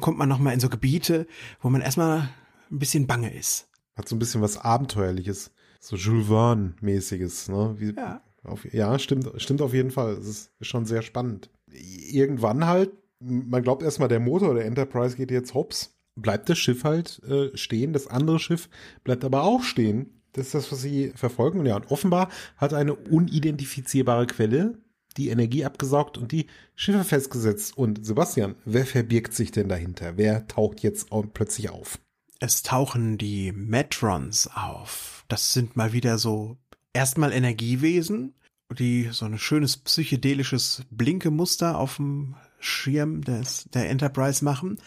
[0.00, 1.26] kommt man nochmal in so Gebiete,
[1.60, 2.30] wo man erstmal
[2.70, 3.68] ein bisschen bange ist.
[3.96, 5.50] Hat so ein bisschen was Abenteuerliches.
[5.80, 7.74] So Jules Verne-mäßiges, ne?
[7.78, 8.22] Wie, ja.
[8.44, 10.12] Auf, ja, stimmt, stimmt auf jeden Fall.
[10.14, 11.50] Es ist schon sehr spannend.
[11.70, 15.96] Irgendwann halt, man glaubt erstmal, der Motor der Enterprise geht jetzt hops.
[16.16, 18.68] Bleibt das Schiff halt äh, stehen, das andere Schiff
[19.04, 20.22] bleibt aber auch stehen.
[20.32, 21.64] Das ist das, was sie verfolgen.
[21.66, 24.78] Ja, und offenbar hat eine unidentifizierbare Quelle
[25.16, 27.76] die Energie abgesaugt und die Schiffe festgesetzt.
[27.76, 30.16] Und Sebastian, wer verbirgt sich denn dahinter?
[30.16, 31.98] Wer taucht jetzt plötzlich auf?
[32.38, 35.24] Es tauchen die Metrons auf.
[35.28, 36.56] Das sind mal wieder so
[36.92, 38.34] erstmal Energiewesen,
[38.78, 44.78] die so ein schönes psychedelisches Blinkemuster auf dem Schirm des, der Enterprise machen,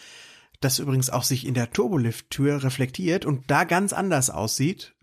[0.60, 4.94] das übrigens auch sich in der Turbolift-Tür reflektiert und da ganz anders aussieht.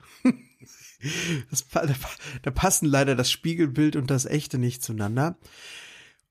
[1.50, 1.66] Das,
[2.42, 5.38] da passen leider das Spiegelbild und das echte nicht zueinander.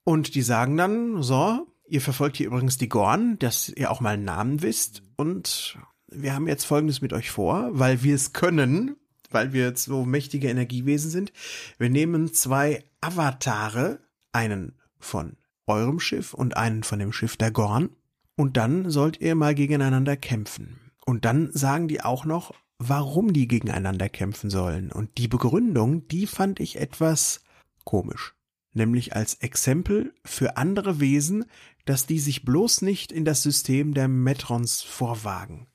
[0.05, 4.15] Und die sagen dann, so, ihr verfolgt hier übrigens die Gorn, dass ihr auch mal
[4.15, 5.03] einen Namen wisst.
[5.17, 5.79] Und
[6.09, 8.97] wir haben jetzt Folgendes mit euch vor, weil wir es können,
[9.31, 11.33] weil wir jetzt so mächtige Energiewesen sind.
[11.79, 14.01] Wir nehmen zwei Avatare,
[14.33, 17.91] einen von eurem Schiff und einen von dem Schiff der Gorn.
[18.37, 20.81] Und dann sollt ihr mal gegeneinander kämpfen.
[21.05, 24.91] Und dann sagen die auch noch, warum die gegeneinander kämpfen sollen.
[24.91, 27.43] Und die Begründung, die fand ich etwas
[27.85, 28.35] komisch.
[28.73, 31.45] Nämlich als Exempel für andere Wesen,
[31.85, 35.67] dass die sich bloß nicht in das System der Metrons vorwagen.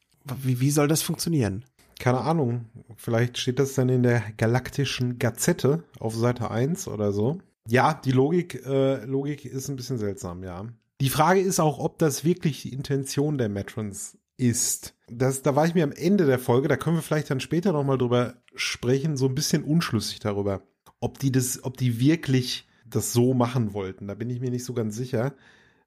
[0.41, 1.63] Wie, wie soll das funktionieren?
[1.99, 2.65] Keine Ahnung.
[2.95, 7.37] Vielleicht steht das dann in der galaktischen Gazette auf Seite 1 oder so.
[7.67, 10.65] Ja, die Logik, äh, Logik ist ein bisschen seltsam, ja.
[11.01, 14.94] Die Frage ist auch, ob das wirklich die Intention der Metrons ist.
[15.07, 17.71] Das, da war ich mir am Ende der Folge, da können wir vielleicht dann später
[17.71, 20.63] nochmal drüber sprechen, so ein bisschen unschlüssig darüber,
[20.99, 24.07] ob die das, ob die wirklich das so machen wollten.
[24.07, 25.35] Da bin ich mir nicht so ganz sicher.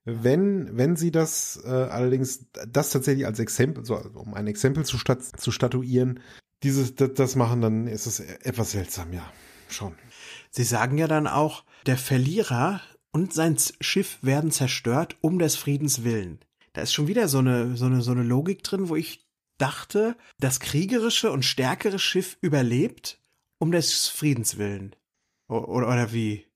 [0.04, 4.98] Wenn, wenn sie das äh, allerdings, das tatsächlich als Exempel, so, um ein Exempel zu,
[4.98, 6.20] stat zu statuieren,
[6.62, 9.30] dieses, das, das machen, dann ist es etwas seltsam, ja,
[9.68, 9.94] schon.
[10.50, 16.04] Sie sagen ja dann auch, der Verlierer und sein Schiff werden zerstört um des Friedens
[16.04, 16.38] willen
[16.78, 19.26] da ist schon wieder so eine, so eine, so eine Logik drin, wo ich
[19.58, 23.20] dachte, das kriegerische und stärkere Schiff überlebt
[23.58, 24.94] um des Friedens willen.
[25.48, 26.46] Oder, oder wie?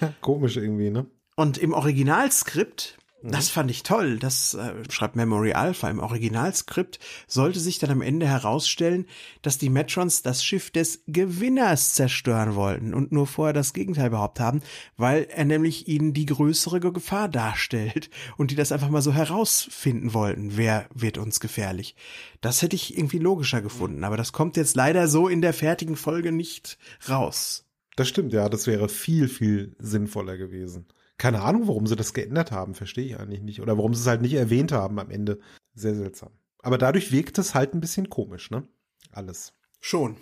[0.00, 1.06] Ja, komisch irgendwie, ne?
[1.36, 3.52] Und im Originalskript das mhm.
[3.52, 4.18] fand ich toll.
[4.18, 6.98] Das äh, schreibt Memory Alpha im Originalskript.
[7.26, 9.06] Sollte sich dann am Ende herausstellen,
[9.42, 14.44] dass die Metrons das Schiff des Gewinners zerstören wollten und nur vorher das Gegenteil behauptet
[14.44, 14.62] haben,
[14.96, 20.14] weil er nämlich ihnen die größere Gefahr darstellt und die das einfach mal so herausfinden
[20.14, 20.56] wollten.
[20.56, 21.96] Wer wird uns gefährlich?
[22.40, 25.96] Das hätte ich irgendwie logischer gefunden, aber das kommt jetzt leider so in der fertigen
[25.96, 26.78] Folge nicht
[27.08, 27.66] raus.
[27.96, 30.86] Das stimmt, ja, das wäre viel, viel sinnvoller gewesen.
[31.20, 33.60] Keine Ahnung, warum sie das geändert haben, verstehe ich eigentlich nicht.
[33.60, 35.38] Oder warum sie es halt nicht erwähnt haben am Ende.
[35.74, 36.30] Sehr seltsam.
[36.60, 38.66] Aber dadurch wirkt es halt ein bisschen komisch, ne?
[39.12, 39.52] Alles.
[39.80, 40.16] Schon.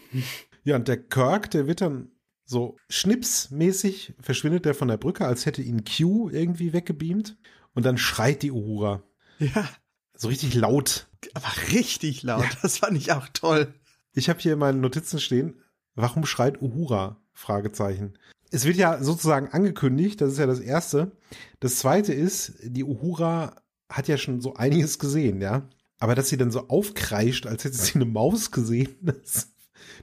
[0.65, 2.11] Ja, und der Kirk, der wird dann
[2.45, 7.37] so schnipsmäßig verschwindet der von der Brücke, als hätte ihn Q irgendwie weggebeamt.
[7.75, 9.05] Und dann schreit die Uhura.
[9.39, 9.69] Ja.
[10.15, 11.07] So richtig laut.
[11.35, 12.43] Aber richtig laut.
[12.43, 12.51] Ja.
[12.63, 13.73] Das fand ich auch toll.
[14.15, 15.63] Ich habe hier in meinen Notizen stehen,
[15.95, 17.23] warum schreit Uhura?
[17.35, 18.19] Fragezeichen.
[18.51, 21.13] Es wird ja sozusagen angekündigt, das ist ja das Erste.
[21.61, 23.57] Das Zweite ist, die Uhura
[23.91, 25.69] hat ja schon so einiges gesehen, ja.
[25.99, 29.53] Aber dass sie dann so aufkreischt, als hätte sie eine Maus gesehen, das,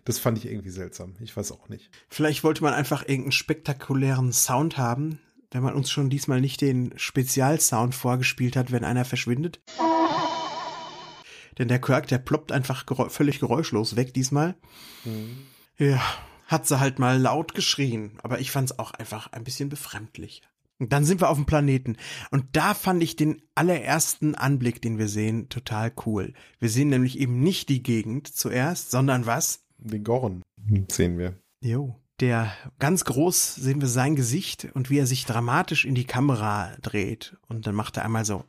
[0.03, 1.15] das fand ich irgendwie seltsam.
[1.21, 1.89] Ich weiß auch nicht.
[2.09, 5.19] Vielleicht wollte man einfach irgendeinen spektakulären Sound haben,
[5.51, 9.61] wenn man uns schon diesmal nicht den Spezialsound vorgespielt hat, wenn einer verschwindet.
[11.57, 14.55] Denn der Kirk, der ploppt einfach gerä völlig geräuschlos weg diesmal.
[15.05, 15.37] Mhm.
[15.77, 16.01] Ja,
[16.45, 18.17] hat sie halt mal laut geschrien.
[18.23, 20.41] Aber ich fand's auch einfach ein bisschen befremdlich.
[20.77, 21.95] Und dann sind wir auf dem Planeten.
[22.31, 26.33] Und da fand ich den allerersten Anblick, den wir sehen, total cool.
[26.59, 29.63] Wir sehen nämlich eben nicht die Gegend zuerst, sondern was?
[29.77, 30.43] Den Gorn
[30.91, 31.35] sehen wir.
[31.61, 31.95] Jo.
[32.21, 36.71] Der ganz groß sehen wir sein Gesicht und wie er sich dramatisch in die Kamera
[36.81, 37.35] dreht.
[37.47, 38.45] Und dann macht er einmal so.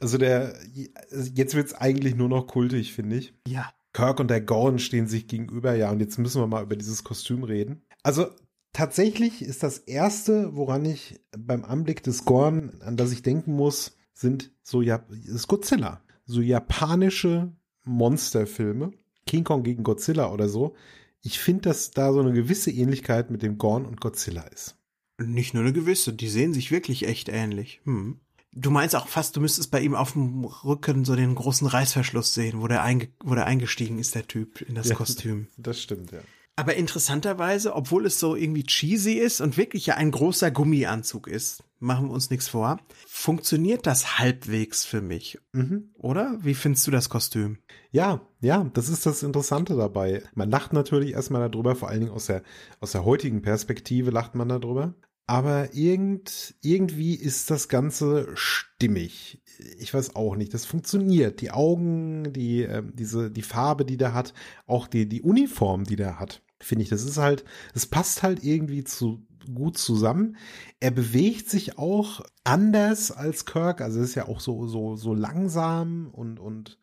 [0.00, 0.54] Also der,
[1.34, 3.34] jetzt wird's eigentlich nur noch kultig, finde ich.
[3.46, 3.72] Ja.
[3.92, 7.04] Kirk und der Gorn stehen sich gegenüber, ja, und jetzt müssen wir mal über dieses
[7.04, 7.82] Kostüm reden.
[8.02, 8.26] Also
[8.72, 13.96] tatsächlich ist das erste, woran ich beim Anblick des Gorn, an das ich denken muss,
[14.14, 16.02] sind so ja, ist Godzilla.
[16.24, 17.52] So japanische
[17.84, 18.92] Monsterfilme.
[19.26, 20.74] King Kong gegen Godzilla oder so.
[21.20, 24.76] Ich finde, dass da so eine gewisse Ähnlichkeit mit dem Gorn und Godzilla ist.
[25.18, 27.80] Nicht nur eine gewisse, die sehen sich wirklich echt ähnlich.
[27.84, 28.20] Hm.
[28.54, 32.34] Du meinst auch fast, du müsstest bei ihm auf dem Rücken so den großen Reißverschluss
[32.34, 35.48] sehen, wo der, einge wo der eingestiegen ist, der Typ, in das ja, Kostüm.
[35.56, 36.20] Das stimmt, ja.
[36.54, 41.64] Aber interessanterweise, obwohl es so irgendwie cheesy ist und wirklich ja ein großer Gummianzug ist,
[41.78, 45.38] machen wir uns nichts vor, funktioniert das halbwegs für mich.
[45.52, 45.90] Mhm.
[45.94, 46.38] Oder?
[46.42, 47.58] Wie findest du das Kostüm?
[47.90, 50.22] Ja, ja, das ist das Interessante dabei.
[50.34, 52.42] Man lacht natürlich erstmal darüber, vor allen Dingen aus der,
[52.80, 54.94] aus der heutigen Perspektive lacht man darüber.
[55.32, 59.40] Aber irgend, irgendwie ist das Ganze stimmig.
[59.78, 60.52] Ich weiß auch nicht.
[60.52, 61.40] Das funktioniert.
[61.40, 64.34] Die Augen, die, äh, diese, die Farbe, die der hat,
[64.66, 68.44] auch die, die Uniform, die der hat, finde ich, das ist halt, es passt halt
[68.44, 70.36] irgendwie zu, gut zusammen.
[70.80, 73.80] Er bewegt sich auch anders als Kirk.
[73.80, 76.78] Also ist ja auch so, so, so langsam und, und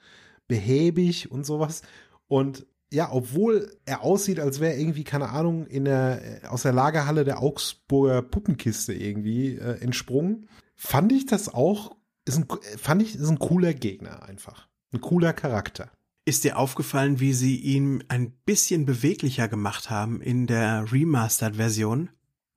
[0.48, 1.84] behäbig und sowas.
[2.28, 7.24] Und ja, obwohl er aussieht, als wäre irgendwie, keine Ahnung, in der, aus der Lagerhalle
[7.24, 12.48] der Augsburger Puppenkiste irgendwie äh, entsprungen, fand ich das auch, ist ein,
[12.78, 14.68] fand ich, ist ein cooler Gegner einfach.
[14.92, 15.92] Ein cooler Charakter.
[16.26, 22.10] Ist dir aufgefallen, wie sie ihn ein bisschen beweglicher gemacht haben in der Remastered-Version?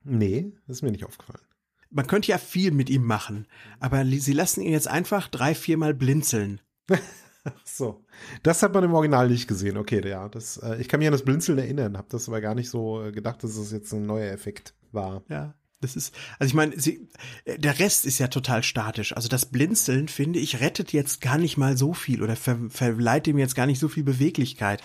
[0.04, 1.44] Nee, das ist mir nicht aufgefallen.
[1.90, 3.46] Man könnte ja viel mit ihm machen,
[3.80, 6.60] aber sie lassen ihn jetzt einfach drei, viermal blinzeln.
[7.64, 8.04] so.
[8.42, 9.76] Das hat man im Original nicht gesehen.
[9.76, 10.28] Okay, ja.
[10.28, 13.02] Das, äh, ich kann mich an das Blinzeln erinnern, habe das aber gar nicht so
[13.02, 15.22] äh, gedacht, dass es jetzt ein neuer Effekt war.
[15.28, 15.54] Ja.
[15.80, 17.08] Das ist, also ich meine, sie,
[17.44, 19.14] äh, der Rest ist ja total statisch.
[19.16, 23.26] Also das Blinzeln, finde ich, rettet jetzt gar nicht mal so viel oder ver, verleiht
[23.26, 24.80] ihm jetzt gar nicht so viel Beweglichkeit,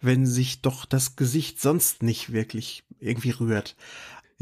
[0.00, 3.76] wenn sich doch das Gesicht sonst nicht wirklich irgendwie rührt.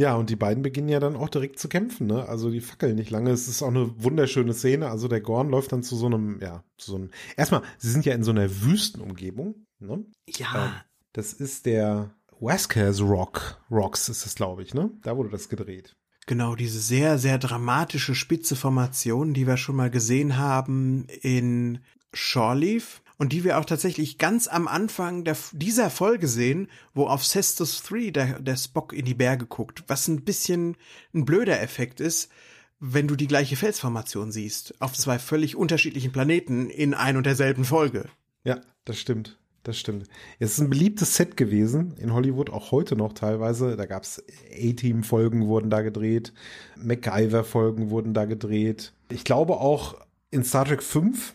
[0.00, 2.26] Ja, und die beiden beginnen ja dann auch direkt zu kämpfen, ne?
[2.26, 3.32] Also die fackeln nicht lange.
[3.32, 4.88] Es ist auch eine wunderschöne Szene.
[4.88, 7.10] Also der Gorn läuft dann zu so einem, ja, zu so einem.
[7.36, 10.02] Erstmal, sie sind ja in so einer Wüstenumgebung, ne?
[10.26, 10.54] Ja.
[10.54, 10.72] Ähm,
[11.12, 13.60] das ist der Vasquez Rock.
[13.70, 14.90] Rocks ist es, glaube ich, ne?
[15.02, 15.98] Da wurde das gedreht.
[16.24, 21.80] Genau, diese sehr, sehr dramatische spitze Formation, die wir schon mal gesehen haben in
[22.14, 27.22] Shoreleaf und die wir auch tatsächlich ganz am Anfang der, dieser Folge sehen, wo auf
[27.22, 30.78] Cestus 3 der, der Spock in die Berge guckt, was ein bisschen
[31.12, 32.33] ein blöder Effekt ist,
[32.78, 37.66] wenn du die gleiche Felsformation siehst, auf zwei völlig unterschiedlichen Planeten in ein und derselben
[37.66, 38.09] Folge.
[38.42, 39.37] Ja, das stimmt.
[39.64, 40.06] Das stimmt.
[40.38, 43.76] Es ist ein beliebtes Set gewesen, in Hollywood auch heute noch teilweise.
[43.76, 46.33] Da gab es A-Team-Folgen wurden da gedreht,
[46.78, 48.94] MacGyver-Folgen wurden da gedreht.
[49.11, 49.96] Ich glaube auch
[50.30, 51.35] in Star Trek 5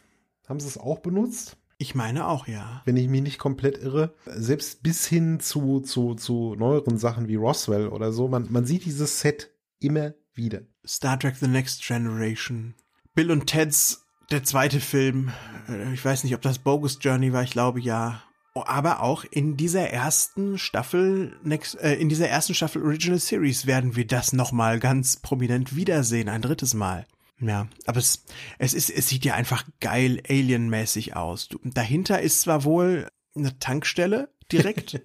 [0.50, 1.58] haben sie es auch benutzt.
[1.77, 2.81] Ich meine auch, ja.
[2.85, 4.13] Wenn ich mich nicht komplett irre.
[4.25, 8.27] Selbst bis hin zu, zu, zu neueren Sachen wie Roswell oder so.
[8.27, 10.61] Man, man sieht dieses Set immer wieder.
[10.85, 12.75] Star Trek The Next Generation.
[13.13, 15.31] Bill und Teds, der zweite Film.
[15.67, 18.21] Äh, ich weiß nicht, ob das Bogus Journey war, ich glaube ja.
[18.53, 23.97] Aber auch in dieser ersten Staffel, next, äh, in dieser ersten Staffel Original Series werden
[23.97, 27.05] wir das nochmal ganz prominent wiedersehen, ein drittes Mal.
[27.39, 28.24] Ja, aber es,
[28.60, 31.50] es ist, es sieht ja einfach geil alienmäßig aus.
[31.50, 35.02] Du, dahinter ist zwar wohl eine Tankstelle direkt,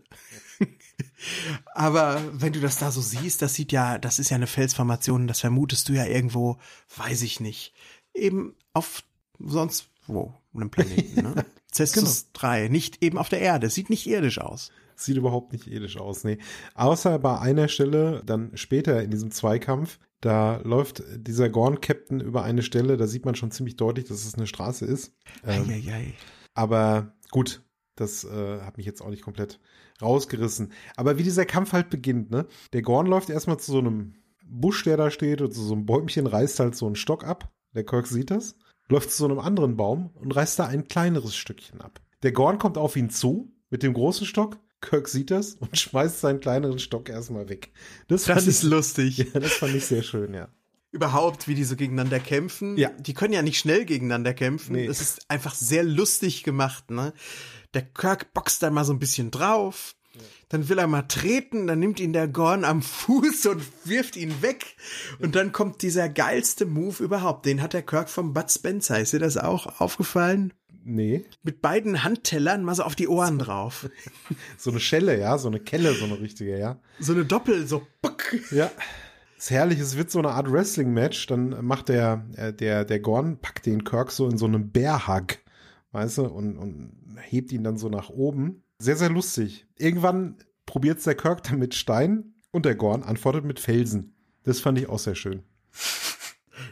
[1.74, 5.26] aber wenn du das da so siehst, das sieht ja, das ist ja eine Felsformation,
[5.26, 6.58] das vermutest du ja irgendwo,
[6.96, 7.74] weiß ich nicht,
[8.14, 9.02] eben auf
[9.40, 11.44] sonst wo, einem Planeten, ne?
[11.72, 12.30] Cestus genau.
[12.34, 14.72] 3, nicht eben auf der Erde, sieht nicht irdisch aus.
[14.96, 16.38] Sieht überhaupt nicht irdisch aus, nee.
[16.74, 22.62] Außer bei einer Stelle, dann später in diesem Zweikampf, da läuft dieser Gorn-Captain über eine
[22.62, 25.14] Stelle, da sieht man schon ziemlich deutlich, dass es eine Straße ist.
[25.44, 26.14] Ähm, ei, ei, ei.
[26.54, 27.62] Aber gut,
[27.96, 29.60] Das äh, hat mich jetzt auch nicht komplett
[30.00, 30.72] rausgerissen.
[30.96, 32.46] Aber wie dieser Kampf halt beginnt, ne?
[32.72, 35.84] Der Gorn läuft erstmal zu so einem Busch, der da steht, und zu so einem
[35.84, 37.52] Bäumchen reißt halt so einen Stock ab.
[37.74, 38.56] Der Kirk sieht das,
[38.88, 42.00] läuft zu so einem anderen Baum und reißt da ein kleineres Stückchen ab.
[42.22, 44.58] Der Gorn kommt auf ihn zu mit dem großen Stock.
[44.80, 47.70] Kirk sieht das und schmeißt seinen kleineren Stock erstmal weg.
[48.08, 49.18] Das, das ist ich, lustig.
[49.18, 50.48] Ja, das fand ich sehr schön, ja
[50.92, 52.76] überhaupt, wie die so gegeneinander kämpfen.
[52.76, 52.90] Ja.
[52.98, 54.74] Die können ja nicht schnell gegeneinander kämpfen.
[54.74, 54.86] Nee.
[54.86, 57.12] Das ist einfach sehr lustig gemacht, ne?
[57.74, 59.94] Der Kirk boxt da mal so ein bisschen drauf.
[60.14, 60.20] Ja.
[60.48, 64.42] Dann will er mal treten, dann nimmt ihn der Gorn am Fuß und wirft ihn
[64.42, 64.76] weg.
[65.20, 67.46] Und dann kommt dieser geilste Move überhaupt.
[67.46, 68.98] Den hat der Kirk vom Bud Spencer.
[68.98, 70.52] Ist dir das auch aufgefallen?
[70.82, 71.24] Nee.
[71.42, 73.88] Mit beiden Handtellern mal so auf die Ohren drauf.
[74.56, 76.80] so eine Schelle, ja, so eine Kelle, so eine richtige, ja.
[76.98, 77.86] So eine Doppel, so.
[78.00, 78.34] Buck.
[78.50, 78.70] Ja
[79.40, 83.38] ist herrlich, es wird so eine Art Wrestling-Match, dann macht der, äh, der, der Gorn,
[83.38, 85.38] packt den Kirk so in so einem Bärhug,
[85.92, 88.62] weißt du, und, und hebt ihn dann so nach oben.
[88.78, 89.66] Sehr, sehr lustig.
[89.76, 94.14] Irgendwann probiert's der Kirk dann mit Stein und der Gorn antwortet mit Felsen.
[94.42, 95.42] Das fand ich auch sehr schön.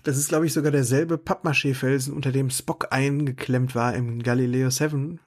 [0.09, 5.21] Das ist, glaube ich, sogar derselbe Pappmaché-Felsen, unter dem Spock eingeklemmt war im Galileo 7.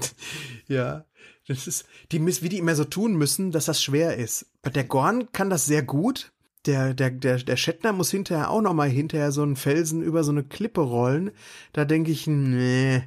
[0.68, 1.06] ja,
[1.46, 4.44] das ist, die, wie die immer so tun müssen, dass das schwer ist.
[4.66, 6.30] Der Gorn kann das sehr gut,
[6.68, 10.22] der, der, der, der Shatner muss hinterher auch noch mal hinterher so einen Felsen über
[10.22, 11.30] so eine Klippe rollen.
[11.72, 13.02] Da denke ich, nee,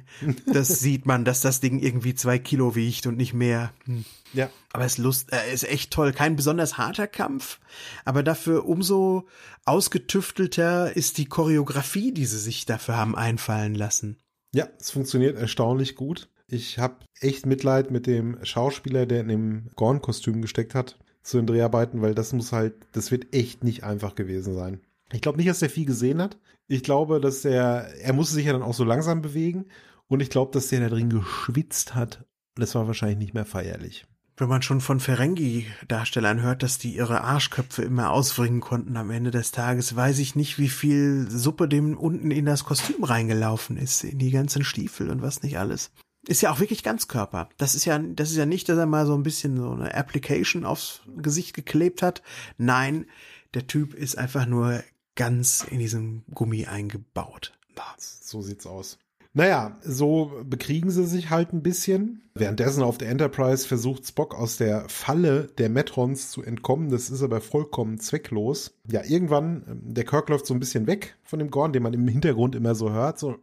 [0.52, 3.72] das sieht man, dass das Ding irgendwie zwei Kilo wiegt und nicht mehr.
[3.84, 4.04] Hm.
[4.32, 4.50] Ja.
[4.72, 6.12] Aber es ist Lust, äh, ist echt toll.
[6.12, 7.60] Kein besonders harter Kampf,
[8.04, 9.28] aber dafür umso
[9.64, 14.18] ausgetüftelter ist die Choreografie, die sie sich dafür haben einfallen lassen.
[14.52, 16.28] Ja, es funktioniert erstaunlich gut.
[16.48, 21.46] Ich habe echt Mitleid mit dem Schauspieler, der in dem Gorn-Kostüm gesteckt hat zu den
[21.46, 24.80] Dreharbeiten, weil das muss halt, das wird echt nicht einfach gewesen sein.
[25.12, 26.38] Ich glaube nicht, dass er viel gesehen hat.
[26.68, 29.66] Ich glaube, dass er, er musste sich ja dann auch so langsam bewegen
[30.08, 32.24] und ich glaube, dass der da drin geschwitzt hat.
[32.54, 34.06] Das war wahrscheinlich nicht mehr feierlich.
[34.36, 39.30] Wenn man schon von Ferengi-Darstellern hört, dass die ihre Arschköpfe immer ausbringen konnten am Ende
[39.30, 44.02] des Tages, weiß ich nicht, wie viel Suppe dem unten in das Kostüm reingelaufen ist,
[44.04, 45.92] in die ganzen Stiefel und was nicht alles.
[46.26, 47.48] Ist ja auch wirklich Ganzkörper.
[47.56, 49.94] Das ist ja, das ist ja nicht, dass er mal so ein bisschen so eine
[49.94, 52.22] Application aufs Gesicht geklebt hat.
[52.58, 53.06] Nein,
[53.54, 54.82] der Typ ist einfach nur
[55.16, 57.52] ganz in diesem Gummi eingebaut.
[58.22, 58.98] So sieht's aus.
[59.34, 62.22] Naja, so bekriegen sie sich halt ein bisschen.
[62.34, 66.90] Währenddessen auf der Enterprise versucht Spock aus der Falle der Metrons zu entkommen.
[66.90, 68.74] Das ist aber vollkommen zwecklos.
[68.90, 71.94] Ja, irgendwann, ähm, der Kirk läuft so ein bisschen weg von dem Gorn, den man
[71.94, 73.18] im Hintergrund immer so hört.
[73.18, 73.36] So.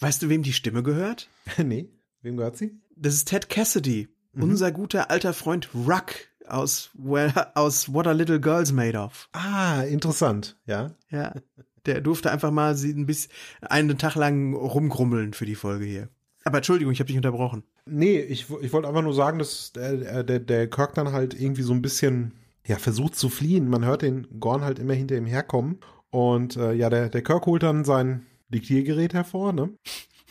[0.00, 1.28] Weißt du, wem die Stimme gehört?
[1.58, 1.88] nee,
[2.22, 2.78] wem gehört sie?
[2.96, 4.42] Das ist Ted Cassidy, mhm.
[4.42, 6.14] unser guter alter Freund Ruck
[6.46, 9.28] aus, well, aus What Are Little Girls Made Of.
[9.32, 10.94] Ah, interessant, ja.
[11.10, 11.34] Ja,
[11.86, 13.30] der durfte einfach mal ein bisschen
[13.62, 16.08] einen Tag lang rumgrummeln für die Folge hier.
[16.44, 17.64] Aber Entschuldigung, ich habe dich unterbrochen.
[17.86, 21.62] Nee, ich, ich wollte einfach nur sagen, dass der, der, der Kirk dann halt irgendwie
[21.62, 22.32] so ein bisschen
[22.66, 23.68] ja, versucht zu fliehen.
[23.68, 25.80] Man hört den Gorn halt immer hinter ihm herkommen.
[26.10, 29.70] Und äh, ja, der, der Kirk holt dann sein Diktiergerät hervor, ne?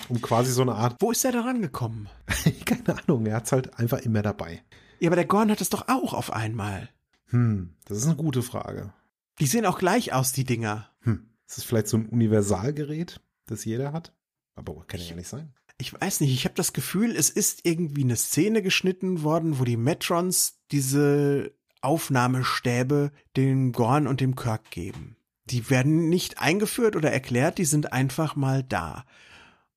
[0.10, 0.98] Um quasi so eine Art.
[1.00, 2.10] Wo ist er da rangekommen?
[2.66, 4.64] Keine Ahnung, er hat's halt einfach immer dabei.
[5.00, 6.90] Ja, aber der Gorn hat es doch auch auf einmal.
[7.28, 8.94] Hm, das ist eine gute Frage.
[9.40, 10.90] Die sehen auch gleich aus, die Dinger.
[11.02, 14.14] Hm, ist das vielleicht so ein Universalgerät, das jeder hat?
[14.56, 15.54] Aber kann ja nicht sein.
[15.80, 19.64] Ich weiß nicht, ich habe das Gefühl, es ist irgendwie eine Szene geschnitten worden, wo
[19.64, 25.18] die Metrons diese Aufnahmestäbe dem Gorn und dem Kirk geben.
[25.46, 29.06] Die werden nicht eingeführt oder erklärt, die sind einfach mal da.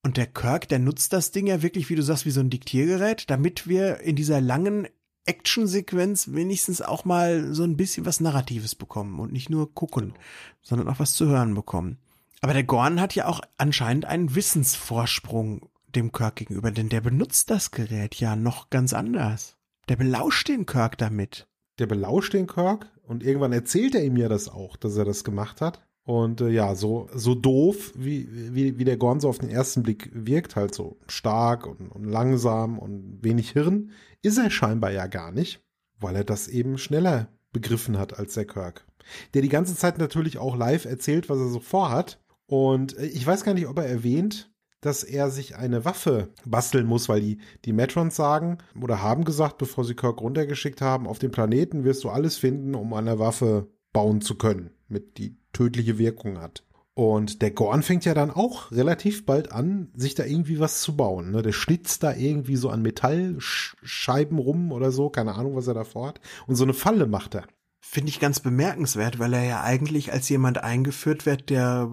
[0.03, 2.51] Und der Kirk, der nutzt das Ding ja wirklich, wie du sagst, wie so ein
[2.51, 4.87] Diktiergerät, damit wir in dieser langen
[5.25, 10.15] Actionsequenz wenigstens auch mal so ein bisschen was Narratives bekommen und nicht nur gucken,
[10.63, 11.99] sondern auch was zu hören bekommen.
[12.41, 17.51] Aber der Gorn hat ja auch anscheinend einen Wissensvorsprung dem Kirk gegenüber, denn der benutzt
[17.51, 19.57] das Gerät ja noch ganz anders.
[19.89, 21.49] Der belauscht den Kirk damit.
[21.79, 25.25] Der belauscht den Kirk und irgendwann erzählt er ihm ja das auch, dass er das
[25.25, 25.81] gemacht hat.
[26.07, 29.83] Und äh, ja, so, so doof, wie, wie, wie der Gorn so auf den ersten
[29.83, 33.91] Blick wirkt, halt so stark und, und langsam und wenig Hirn,
[34.23, 35.65] ist er scheinbar ja gar nicht,
[35.99, 38.87] weil er das eben schneller begriffen hat als der Kirk.
[39.35, 42.21] Der die ganze Zeit natürlich auch live erzählt, was er so vorhat.
[42.47, 44.53] Und äh, ich weiß gar nicht, ob er erwähnt,
[44.87, 49.59] dass er sich eine Waffe basteln muss, weil die, die Metrons sagen oder haben gesagt,
[49.59, 53.69] bevor sie Kirk runtergeschickt haben, auf dem Planeten wirst du alles finden, um eine Waffe
[53.93, 56.63] bauen zu können, mit die tödliche Wirkung hat.
[56.99, 60.97] Und der Gorn fängt ja dann auch relativ bald an, sich da irgendwie was zu
[60.97, 61.31] bauen.
[61.31, 61.43] Ne?
[61.43, 65.85] Der schnitzt da irgendwie so an Metallscheiben rum oder so, keine Ahnung, was er da
[65.85, 66.21] vorhat.
[66.47, 67.45] Und so eine Falle macht er.
[67.89, 71.89] Finde ich ganz bemerkenswert, weil er ja eigentlich als jemand eingeführt wird, der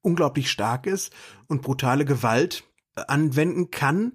[0.00, 1.12] unglaublich stark ist
[1.48, 2.64] und brutale Gewalt
[2.94, 4.12] anwenden kann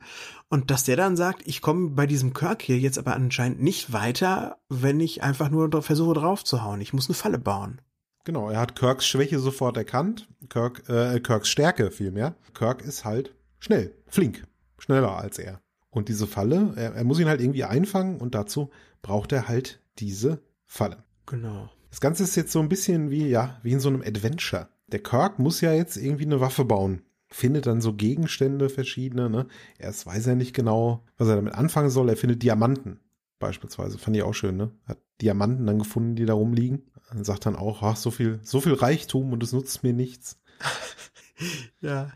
[0.48, 3.94] und dass der dann sagt, ich komme bei diesem Kirk hier jetzt aber anscheinend nicht
[3.94, 6.82] weiter, wenn ich einfach nur versuche draufzuhauen.
[6.82, 7.82] Ich muss eine Falle bauen.
[8.24, 12.36] Genau, er hat Kirks Schwäche sofort erkannt, Kirk, äh, Kirks Stärke vielmehr.
[12.54, 14.48] Kirk ist halt schnell, flink,
[14.78, 15.62] schneller als er.
[15.90, 18.70] Und diese Falle, er, er muss ihn halt irgendwie einfangen und dazu
[19.02, 21.04] braucht er halt diese Falle.
[21.30, 21.70] Genau.
[21.90, 24.70] Das Ganze ist jetzt so ein bisschen wie, ja, wie in so einem Adventure.
[24.88, 27.04] Der Kirk muss ja jetzt irgendwie eine Waffe bauen.
[27.32, 29.48] Findet dann so Gegenstände verschiedene, ne?
[29.78, 32.10] Erst weiß er nicht genau, was er damit anfangen soll.
[32.10, 33.00] Er findet Diamanten.
[33.38, 34.00] Beispielsweise.
[34.00, 34.72] Fand ich auch schön, ne?
[34.86, 36.84] Hat Diamanten dann gefunden, die da rumliegen.
[37.12, 40.40] Und sagt dann auch, ach, so viel, so viel Reichtum und es nutzt mir nichts.
[41.82, 42.12] ja.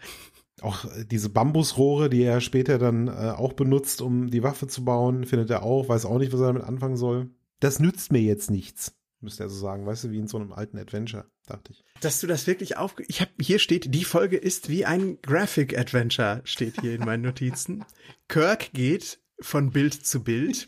[0.62, 4.86] Auch äh, diese Bambusrohre, die er später dann äh, auch benutzt, um die Waffe zu
[4.86, 7.30] bauen, findet er auch, weiß auch nicht, was er damit anfangen soll.
[7.60, 10.52] Das nützt mir jetzt nichts müsste er so sagen, weißt du, wie in so einem
[10.52, 11.84] alten Adventure, dachte ich.
[12.02, 15.78] Dass du das wirklich auf, ich habe hier steht, die Folge ist wie ein Graphic
[15.78, 17.86] Adventure, steht hier in meinen Notizen.
[18.28, 20.68] Kirk geht von Bild zu Bild.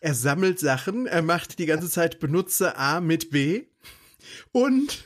[0.00, 3.66] Er sammelt Sachen, er macht die ganze Zeit Benutzer A mit B
[4.52, 5.04] und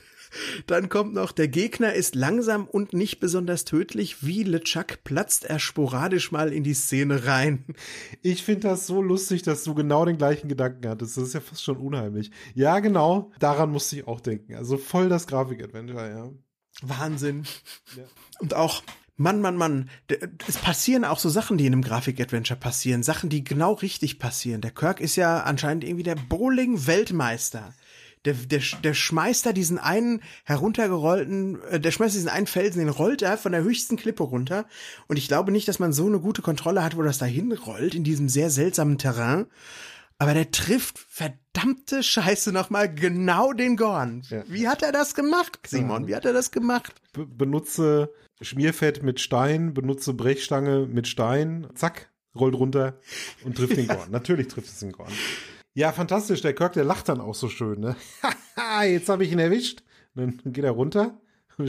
[0.66, 4.24] dann kommt noch, der Gegner ist langsam und nicht besonders tödlich.
[4.24, 7.64] Wie LeChuck platzt er sporadisch mal in die Szene rein.
[8.22, 11.16] Ich finde das so lustig, dass du genau den gleichen Gedanken hattest.
[11.16, 12.30] Das ist ja fast schon unheimlich.
[12.55, 14.55] Ja, genau, daran musste ich auch denken.
[14.55, 16.30] Also voll das Grafik-Adventure, ja.
[16.82, 17.45] Wahnsinn.
[17.97, 18.05] Ja.
[18.41, 18.82] Und auch,
[19.16, 19.89] Mann, Mann, Mann,
[20.47, 23.03] es passieren auch so Sachen, die in einem Grafik-Adventure passieren.
[23.03, 24.61] Sachen, die genau richtig passieren.
[24.61, 27.74] Der Kirk ist ja anscheinend irgendwie der Bowling-Weltmeister
[28.26, 32.88] der, der, der schmeißt da diesen einen heruntergerollten, äh, der schmeißt diesen einen Felsen, den
[32.88, 34.66] rollt er von der höchsten Klippe runter.
[35.06, 37.94] Und ich glaube nicht, dass man so eine gute Kontrolle hat, wo das da hinrollt,
[37.94, 39.46] in diesem sehr seltsamen Terrain.
[40.18, 44.22] Aber der trifft verdammte Scheiße nochmal genau den Gorn.
[44.30, 44.42] Ja.
[44.48, 46.06] Wie hat er das gemacht, Simon?
[46.06, 46.94] Wie hat er das gemacht?
[47.12, 48.10] Be benutze
[48.40, 52.98] Schmierfett mit Stein, benutze Brechstange mit Stein, zack, rollt runter
[53.44, 53.98] und trifft den Gorn.
[54.10, 55.12] Natürlich trifft es den Gorn.
[55.76, 56.40] Ja, fantastisch.
[56.40, 57.96] Der Kirk, der lacht dann auch so schön, ne?
[58.82, 59.82] Jetzt habe ich ihn erwischt.
[60.14, 61.20] Dann geht er runter,
[61.58, 61.68] dann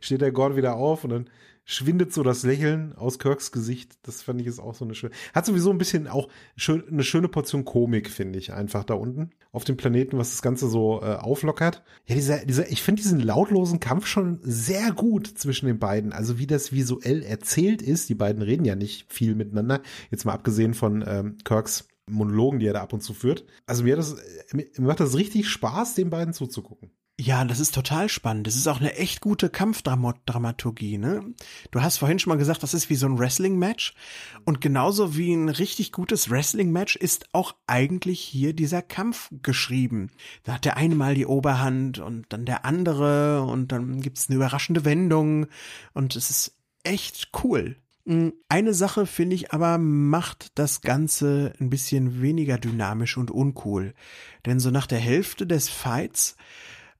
[0.00, 1.30] steht der Gordon wieder auf und dann
[1.64, 3.92] schwindet so das Lächeln aus Kirks Gesicht.
[4.02, 5.12] Das fand ich ist auch so eine schöne.
[5.32, 9.30] Hat sowieso ein bisschen auch schön, eine schöne Portion Komik, finde ich, einfach da unten
[9.52, 11.84] auf dem Planeten, was das Ganze so äh, auflockert.
[12.06, 16.12] Ja, dieser, dieser, ich finde diesen lautlosen Kampf schon sehr gut zwischen den beiden.
[16.12, 18.08] Also wie das visuell erzählt ist.
[18.08, 19.80] Die beiden reden ja nicht viel miteinander.
[20.10, 23.44] Jetzt mal abgesehen von ähm, Kirks Monologen, die er da ab und zu führt.
[23.66, 24.16] Also mir, das,
[24.52, 26.90] mir macht das richtig Spaß, den beiden zuzugucken.
[27.20, 28.46] Ja, das ist total spannend.
[28.46, 31.34] Das ist auch eine echt gute Kampfdramaturgie, ne?
[31.70, 33.94] Du hast vorhin schon mal gesagt, das ist wie so ein Wrestling-Match.
[34.44, 40.10] Und genauso wie ein richtig gutes Wrestling-Match ist auch eigentlich hier dieser Kampf geschrieben.
[40.42, 44.36] Da hat der eine mal die Oberhand und dann der andere und dann gibt's eine
[44.36, 45.46] überraschende Wendung
[45.92, 47.76] und es ist echt cool.
[48.06, 53.94] Hm, eine Sache finde ich aber macht das Ganze ein bisschen weniger dynamisch und uncool.
[54.44, 56.36] Denn so nach der Hälfte des Fights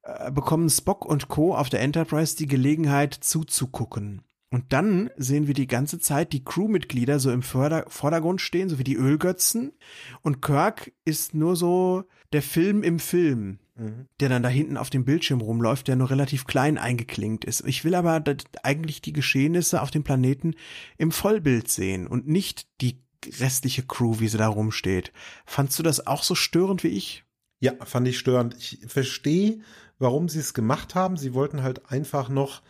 [0.02, 1.56] äh, bekommen Spock und Co.
[1.56, 4.22] auf der Enterprise die Gelegenheit zuzugucken.
[4.50, 8.78] Und dann sehen wir die ganze Zeit die Crewmitglieder so im Vorder Vordergrund stehen, so
[8.78, 9.72] wie die Ölgötzen.
[10.20, 14.06] Und Kirk ist nur so der Film im Film mhm.
[14.20, 17.66] der dann da hinten auf dem Bildschirm rumläuft, der nur relativ klein eingeklingt ist.
[17.66, 18.22] Ich will aber
[18.62, 20.54] eigentlich die Geschehnisse auf dem Planeten
[20.98, 22.98] im Vollbild sehen und nicht die
[23.40, 25.12] restliche Crew, wie sie da rumsteht.
[25.46, 27.24] Fandst du das auch so störend wie ich?
[27.60, 28.56] Ja, fand ich störend.
[28.58, 29.60] Ich verstehe,
[29.98, 31.16] warum sie es gemacht haben.
[31.16, 32.62] Sie wollten halt einfach noch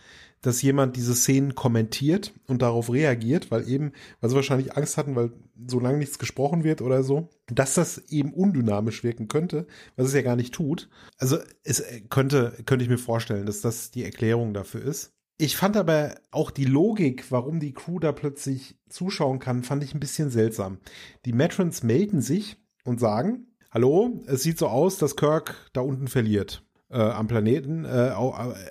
[0.42, 5.16] dass jemand diese Szenen kommentiert und darauf reagiert, weil eben, weil sie wahrscheinlich Angst hatten,
[5.16, 5.32] weil
[5.66, 9.66] so lange nichts gesprochen wird oder so, dass das eben undynamisch wirken könnte,
[9.96, 10.90] was es ja gar nicht tut.
[11.18, 15.12] Also es könnte, könnte ich mir vorstellen, dass das die Erklärung dafür ist.
[15.38, 19.94] Ich fand aber auch die Logik, warum die Crew da plötzlich zuschauen kann, fand ich
[19.94, 20.78] ein bisschen seltsam.
[21.24, 26.08] Die Matrons melden sich und sagen, hallo, es sieht so aus, dass Kirk da unten
[26.08, 26.62] verliert.
[26.90, 28.12] Äh, am Planeten, äh,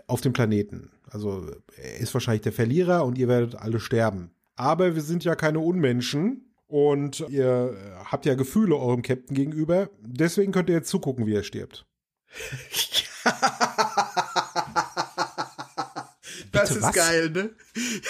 [0.07, 0.91] auf dem Planeten.
[1.12, 1.45] Also
[1.78, 4.32] er ist wahrscheinlich der Verlierer und ihr werdet alle sterben.
[4.55, 7.76] Aber wir sind ja keine Unmenschen und ihr
[8.09, 9.89] habt ja Gefühle eurem Captain gegenüber.
[10.01, 11.86] Deswegen könnt ihr jetzt zugucken, wie er stirbt.
[16.51, 16.95] das ist was?
[16.95, 17.49] geil, ne?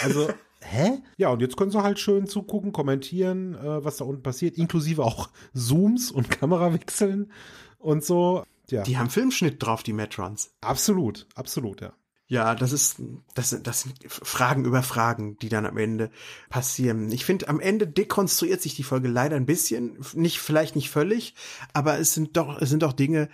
[0.04, 0.30] Also
[0.72, 1.02] Hä?
[1.18, 5.04] Ja, und jetzt können sie halt schön zugucken, kommentieren, äh, was da unten passiert, inklusive
[5.04, 7.32] auch Zooms und Kamerawechseln
[7.78, 8.46] und so.
[8.70, 8.84] Ja.
[8.84, 10.54] Die haben Filmschnitt drauf, die Metrons.
[10.62, 11.94] Absolut, absolut, ja.
[12.32, 12.96] Ja, das ist,
[13.36, 16.10] das, das sind Fragen über Fragen, die dann am Ende
[16.50, 17.12] passieren.
[17.12, 21.36] Ich finde, am Ende dekonstruiert sich die Folge leider ein bisschen, nicht, vielleicht nicht völlig,
[21.74, 23.28] aber es sind doch, es sind doch Dinge,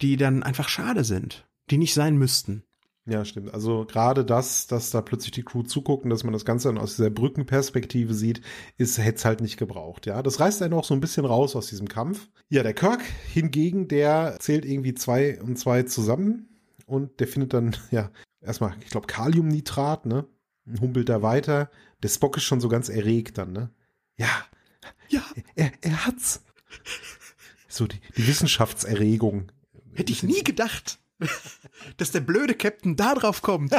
[0.00, 2.64] die dann einfach schade sind, die nicht sein müssten.
[3.06, 3.54] Ja, stimmt.
[3.54, 6.78] Also gerade das, dass da plötzlich die Crew zuguckt und dass man das Ganze dann
[6.78, 8.40] aus dieser Brückenperspektive sieht,
[8.76, 10.06] ist hätte es halt nicht gebraucht.
[10.06, 12.28] Ja, das reißt einen auch so ein bisschen raus aus diesem Kampf.
[12.48, 16.48] Ja, der Kirk hingegen, der zählt irgendwie zwei und zwei zusammen
[16.86, 18.10] und der findet dann ja
[18.42, 20.26] erstmal, ich glaube Kaliumnitrat, ne,
[20.80, 21.70] humpelt da weiter.
[22.02, 23.70] Der Spock ist schon so ganz erregt dann, ne?
[24.16, 24.30] Ja,
[25.08, 25.22] ja,
[25.54, 26.42] er, er hat's.
[27.68, 29.50] So die, die Wissenschaftserregung.
[29.94, 30.98] Hätte ich nie gedacht
[31.96, 33.72] dass der blöde Captain da drauf kommt.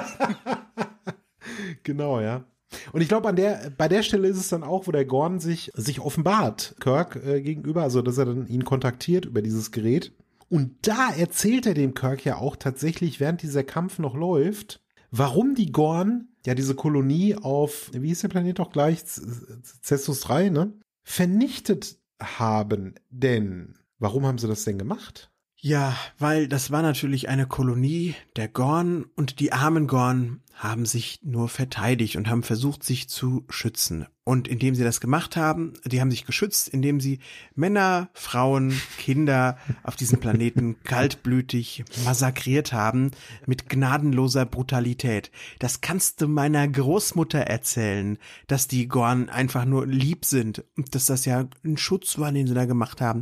[1.84, 2.46] genau, ja.
[2.92, 5.40] Und ich glaube, an der, bei der Stelle ist es dann auch, wo der Gorn
[5.40, 10.12] sich, sich offenbart, Kirk äh, gegenüber, also dass er dann ihn kontaktiert über dieses Gerät.
[10.54, 15.56] Und da erzählt er dem Kirk ja auch tatsächlich, während dieser Kampf noch läuft, warum
[15.56, 20.74] die Gorn ja diese Kolonie auf, wie ist der Planet doch gleich, Cestus 3, ne?
[21.02, 22.94] Vernichtet haben.
[23.10, 25.32] Denn, warum haben sie das denn gemacht?
[25.58, 31.20] Ja, weil das war natürlich eine Kolonie der Gorn und die armen Gorn haben sich
[31.24, 34.08] nur verteidigt und haben versucht, sich zu schützen.
[34.26, 37.20] Und indem sie das gemacht haben, die haben sich geschützt, indem sie
[37.56, 43.12] Männer, Frauen, Kinder auf diesem Planeten kaltblütig massakriert haben
[43.46, 45.30] mit gnadenloser Brutalität.
[45.60, 51.06] Das kannst du meiner Großmutter erzählen, dass die Gorn einfach nur lieb sind und dass
[51.08, 53.22] das ja ein Schutz war, den sie da gemacht haben.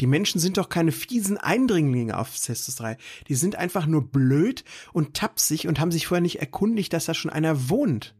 [0.00, 2.96] Die Menschen sind doch keine fiesen Eindringlinge auf Cestus 3.
[3.28, 4.64] Die sind einfach nur blöd
[4.94, 8.14] und tapsig und haben sich vorher nicht erkundigt, dass da schon einer wohnt.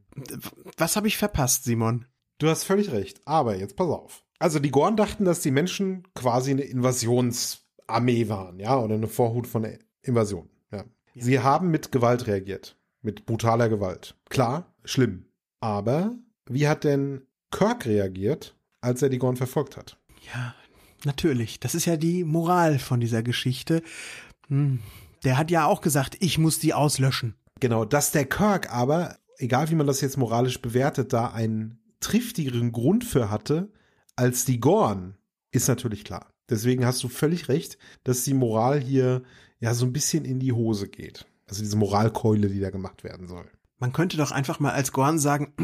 [0.76, 2.06] Was habe ich verpasst, Simon?
[2.38, 3.20] Du hast völlig recht.
[3.24, 4.24] Aber jetzt pass auf.
[4.38, 9.46] Also die Gorn dachten, dass die Menschen quasi eine Invasionsarmee waren, ja, oder eine Vorhut
[9.46, 10.48] von der Invasion.
[10.70, 10.84] Ja.
[11.16, 12.76] Sie haben mit Gewalt reagiert.
[13.02, 14.16] Mit brutaler Gewalt.
[14.28, 15.26] Klar, schlimm.
[15.60, 19.98] Aber wie hat denn Kirk reagiert, als er die Gorn verfolgt hat?
[20.32, 20.54] Ja,
[21.04, 21.60] natürlich.
[21.60, 23.82] Das ist ja die Moral von dieser Geschichte.
[24.48, 24.80] Hm.
[25.24, 27.34] Der hat ja auch gesagt, ich muss die auslöschen.
[27.60, 32.72] Genau, dass der Kirk aber, egal wie man das jetzt moralisch bewertet, da einen triftigeren
[32.72, 33.72] Grund für hatte
[34.16, 35.16] als die Gorn,
[35.50, 36.32] ist natürlich klar.
[36.48, 39.22] Deswegen hast du völlig recht, dass die Moral hier
[39.60, 41.26] ja so ein bisschen in die Hose geht.
[41.46, 43.46] Also diese Moralkeule, die da gemacht werden soll.
[43.78, 45.54] Man könnte doch einfach mal als Gorn sagen,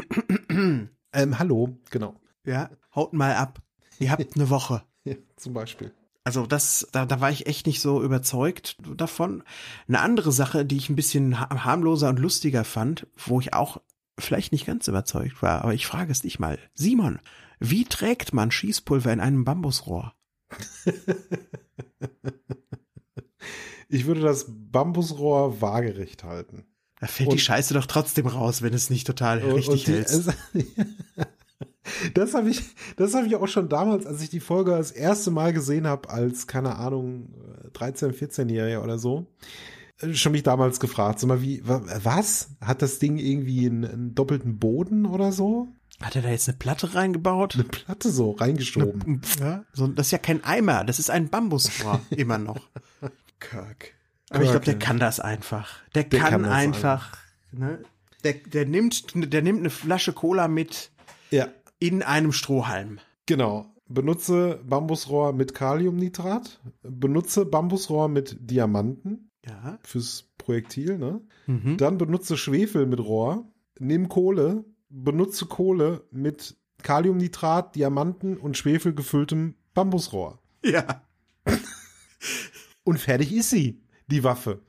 [1.12, 2.20] ähm, hallo, genau.
[2.44, 3.60] Ja, haut mal ab.
[3.98, 4.82] Ihr habt eine Woche.
[5.04, 5.92] Ja, zum Beispiel.
[6.24, 9.42] Also das, da, da war ich echt nicht so überzeugt davon.
[9.86, 13.82] Eine andere Sache, die ich ein bisschen harmloser und lustiger fand, wo ich auch
[14.18, 16.58] vielleicht nicht ganz überzeugt war, aber ich frage es dich mal.
[16.74, 17.18] Simon,
[17.58, 20.14] wie trägt man Schießpulver in einem Bambusrohr?
[23.88, 26.64] ich würde das Bambusrohr waagerecht halten.
[27.00, 30.08] Da fällt und die Scheiße doch trotzdem raus, wenn es nicht total richtig hält.
[32.14, 32.62] Das habe ich,
[32.96, 36.08] das habe ich auch schon damals, als ich die Folge das erste Mal gesehen habe,
[36.10, 37.34] als, keine Ahnung,
[37.74, 39.26] 13, 14-Jähriger oder so,
[40.00, 42.48] äh, schon mich damals gefragt, sag mal, wie, was?
[42.60, 45.68] Hat das Ding irgendwie einen, einen doppelten Boden oder so?
[46.00, 47.54] Hat er da jetzt eine Platte reingebaut?
[47.54, 49.22] Eine Platte so reingeschoben.
[49.38, 52.68] Ja, so, das ist ja kein Eimer, das ist ein Bambusrohr, immer noch.
[53.40, 53.94] Kirk.
[54.30, 55.70] Aber Kirk, ich glaube, der kann das einfach.
[55.94, 57.16] Der, der kann, kann einfach.
[57.52, 57.80] Ne?
[58.24, 60.90] Der, der nimmt, der nimmt eine Flasche Cola mit.
[61.30, 61.48] Ja
[61.86, 62.98] in einem Strohhalm.
[63.26, 63.66] Genau.
[63.88, 66.62] Benutze Bambusrohr mit Kaliumnitrat.
[66.82, 69.30] Benutze Bambusrohr mit Diamanten.
[69.44, 69.78] Ja.
[69.82, 71.20] Fürs Projektil, ne?
[71.46, 71.76] Mhm.
[71.76, 73.52] Dann benutze Schwefel mit Rohr.
[73.78, 74.64] Nimm Kohle.
[74.88, 80.40] Benutze Kohle mit Kaliumnitrat, Diamanten und Schwefel gefülltem Bambusrohr.
[80.64, 81.02] Ja.
[82.84, 84.62] und fertig ist sie, die Waffe.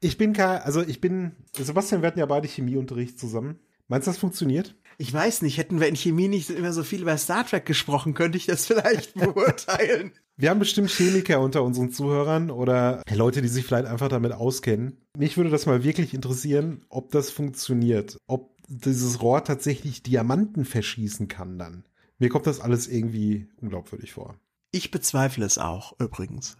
[0.00, 3.58] Ich bin kein, also ich bin, Sebastian, wir hatten ja beide Chemieunterricht zusammen.
[3.88, 4.76] Meinst du, das funktioniert?
[4.98, 8.14] Ich weiß nicht, hätten wir in Chemie nicht immer so viel über Star Trek gesprochen,
[8.14, 10.12] könnte ich das vielleicht beurteilen.
[10.36, 14.98] Wir haben bestimmt Chemiker unter unseren Zuhörern oder Leute, die sich vielleicht einfach damit auskennen.
[15.16, 18.18] Mich würde das mal wirklich interessieren, ob das funktioniert.
[18.26, 21.84] Ob dieses Rohr tatsächlich Diamanten verschießen kann dann.
[22.18, 24.36] Mir kommt das alles irgendwie unglaubwürdig vor.
[24.72, 26.56] Ich bezweifle es auch, übrigens.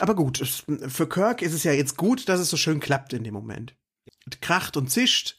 [0.00, 0.38] Aber gut,
[0.88, 3.76] für Kirk ist es ja jetzt gut, dass es so schön klappt in dem Moment.
[4.40, 5.38] Kracht und zischt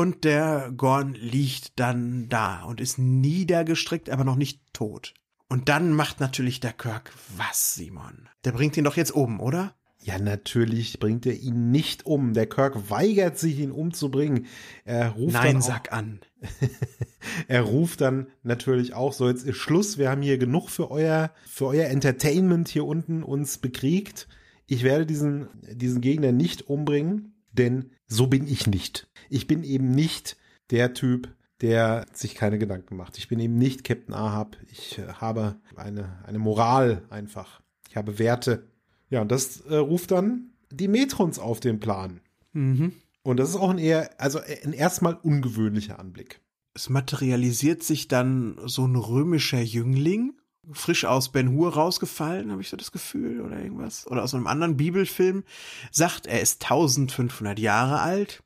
[0.00, 5.12] und der Gorn liegt dann da und ist niedergestrickt, aber noch nicht tot.
[5.46, 8.30] Und dann macht natürlich der Kirk was, Simon?
[8.46, 9.74] Der bringt ihn doch jetzt um, oder?
[9.98, 12.32] Ja, natürlich bringt er ihn nicht um.
[12.32, 14.46] Der Kirk weigert sich, ihn umzubringen.
[14.86, 16.20] Er ruft Nein, dann sag an.
[17.48, 19.98] er ruft dann natürlich auch so, jetzt ist Schluss.
[19.98, 24.28] Wir haben hier genug für euer, für euer Entertainment hier unten uns bekriegt.
[24.66, 29.08] Ich werde diesen, diesen Gegner nicht umbringen, denn so bin ich nicht.
[29.30, 30.36] Ich bin eben nicht
[30.70, 33.16] der Typ, der sich keine Gedanken macht.
[33.16, 34.56] Ich bin eben nicht Captain Ahab.
[34.70, 37.60] Ich äh, habe eine, eine Moral einfach.
[37.88, 38.66] Ich habe Werte.
[39.08, 42.20] Ja, und das äh, ruft dann die Metrons auf den Plan.
[42.52, 42.92] Mhm.
[43.22, 46.40] Und das ist auch ein eher, also ein erstmal ungewöhnlicher Anblick.
[46.74, 50.34] Es materialisiert sich dann so ein römischer Jüngling,
[50.72, 54.06] frisch aus Ben Hur rausgefallen, habe ich so das Gefühl, oder irgendwas.
[54.06, 55.44] Oder aus einem anderen Bibelfilm,
[55.90, 58.42] sagt, er ist 1500 Jahre alt,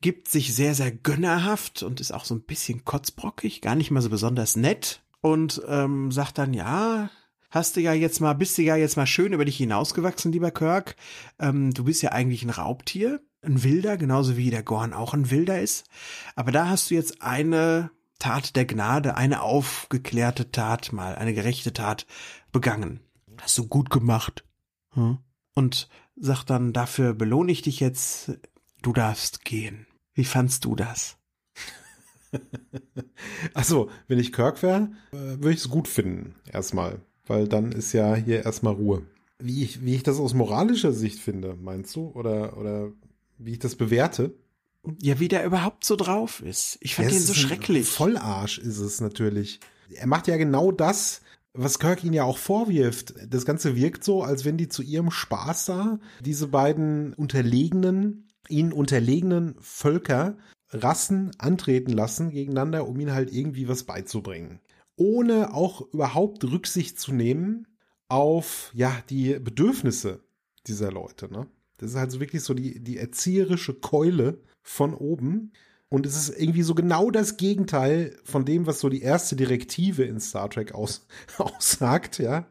[0.00, 4.00] gibt sich sehr, sehr gönnerhaft und ist auch so ein bisschen kotzbrockig, gar nicht mal
[4.00, 7.10] so besonders nett und ähm, sagt dann, ja,
[7.50, 10.50] hast du ja jetzt mal, bist du ja jetzt mal schön über dich hinausgewachsen, lieber
[10.50, 10.96] Kirk.
[11.38, 15.30] Ähm, du bist ja eigentlich ein Raubtier, ein Wilder, genauso wie der Gorn auch ein
[15.30, 15.84] Wilder ist.
[16.36, 17.90] Aber da hast du jetzt eine
[18.20, 22.06] Tat der Gnade, eine aufgeklärte Tat mal, eine gerechte Tat
[22.52, 23.00] begangen.
[23.40, 24.44] Hast du gut gemacht.
[24.90, 25.18] Hm?
[25.54, 28.38] Und sagt dann, dafür belohne ich dich jetzt,
[28.82, 29.86] du darfst gehen.
[30.14, 31.16] Wie fandst du das?
[33.54, 37.00] Achso, wenn ich Kirk wäre, äh, würde ich es gut finden, erstmal.
[37.26, 39.02] Weil dann ist ja hier erstmal Ruhe.
[39.38, 42.08] Wie ich, wie ich das aus moralischer Sicht finde, meinst du?
[42.08, 42.92] Oder, oder
[43.38, 44.34] wie ich das bewerte?
[45.00, 46.78] Ja, wie der überhaupt so drauf ist.
[46.80, 47.86] Ich fand Ja, ihn es so schrecklich.
[47.88, 49.60] Vollarsch ist es natürlich.
[49.92, 51.20] Er macht ja genau das,
[51.52, 53.14] was Kirk ihn ja auch vorwirft.
[53.28, 58.72] Das Ganze wirkt so, als wenn die zu ihrem Spaß da diese beiden unterlegenen, ihnen
[58.72, 60.36] unterlegenen Völker,
[60.72, 64.60] Rassen antreten lassen gegeneinander, um ihnen halt irgendwie was beizubringen.
[64.96, 67.66] Ohne auch überhaupt Rücksicht zu nehmen
[68.08, 70.22] auf, ja, die Bedürfnisse
[70.66, 71.48] dieser Leute, ne?
[71.78, 75.52] Das ist halt so wirklich so die, die erzieherische Keule von oben.
[75.88, 80.04] Und es ist irgendwie so genau das Gegenteil von dem, was so die erste Direktive
[80.04, 81.06] in Star Trek aus,
[81.38, 82.46] aussagt, ja.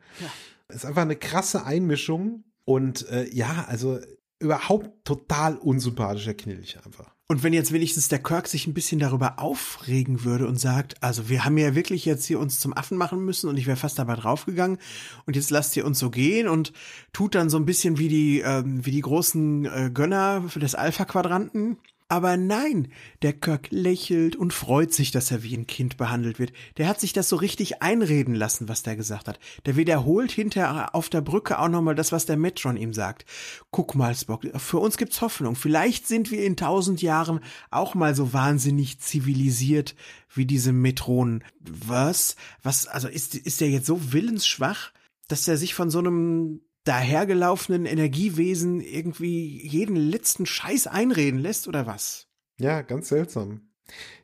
[0.68, 4.00] Es ist einfach eine krasse Einmischung und äh, ja, also
[4.40, 7.12] überhaupt total unsympathischer Knilch einfach.
[7.32, 11.30] Und wenn jetzt wenigstens der Kirk sich ein bisschen darüber aufregen würde und sagt, also
[11.30, 14.00] wir haben ja wirklich jetzt hier uns zum Affen machen müssen und ich wäre fast
[14.00, 14.80] dabei draufgegangen
[15.28, 16.74] und jetzt lasst ihr uns so gehen und
[17.14, 21.78] tut dann so ein bisschen wie die, ähm, wie die großen äh, Gönner des Alpha-Quadranten.
[22.12, 22.88] Aber nein,
[23.22, 26.52] der Kirk lächelt und freut sich, dass er wie ein Kind behandelt wird.
[26.78, 29.40] Der hat sich das so richtig einreden lassen, was der gesagt hat.
[29.68, 33.26] Der wiederholt hinterher auf der Brücke auch nochmal das, was der Metron ihm sagt.
[33.70, 35.56] Guck mal, Spock, für uns gibt's Hoffnung.
[35.56, 39.96] Vielleicht sind wir in tausend Jahren auch mal so wahnsinnig zivilisiert
[40.34, 41.44] wie diese Metronen.
[41.60, 42.36] Was?
[42.64, 44.92] Was, also ist, ist der jetzt so willensschwach,
[45.28, 51.86] dass er sich von so einem dahergelaufenen Energiewesen irgendwie jeden letzten Scheiß einreden lässt oder
[51.86, 52.28] was?
[52.60, 53.62] Ja, ganz seltsam.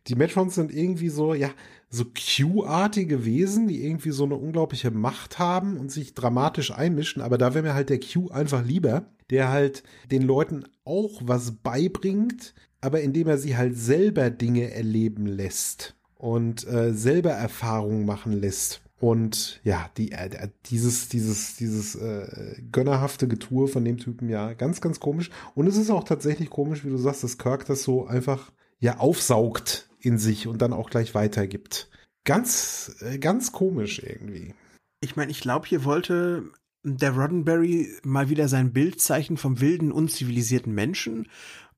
[0.07, 1.49] Die Metrons sind irgendwie so, ja,
[1.89, 7.21] so Q-artige Wesen, die irgendwie so eine unglaubliche Macht haben und sich dramatisch einmischen.
[7.21, 11.51] Aber da wäre mir halt der Q einfach lieber, der halt den Leuten auch was
[11.51, 18.33] beibringt, aber indem er sie halt selber Dinge erleben lässt und äh, selber Erfahrungen machen
[18.33, 18.81] lässt.
[18.99, 24.79] Und ja, die, äh, dieses, dieses, dieses äh, gönnerhafte Getue von dem Typen, ja, ganz,
[24.79, 25.29] ganz komisch.
[25.53, 28.97] Und es ist auch tatsächlich komisch, wie du sagst, dass Kirk das so einfach ja
[28.97, 31.89] aufsaugt in sich und dann auch gleich weitergibt.
[32.23, 34.53] Ganz, äh, ganz komisch irgendwie.
[35.01, 36.51] Ich meine, ich glaube, hier wollte
[36.83, 41.27] der Roddenberry mal wieder sein Bild zeichnen vom wilden, unzivilisierten Menschen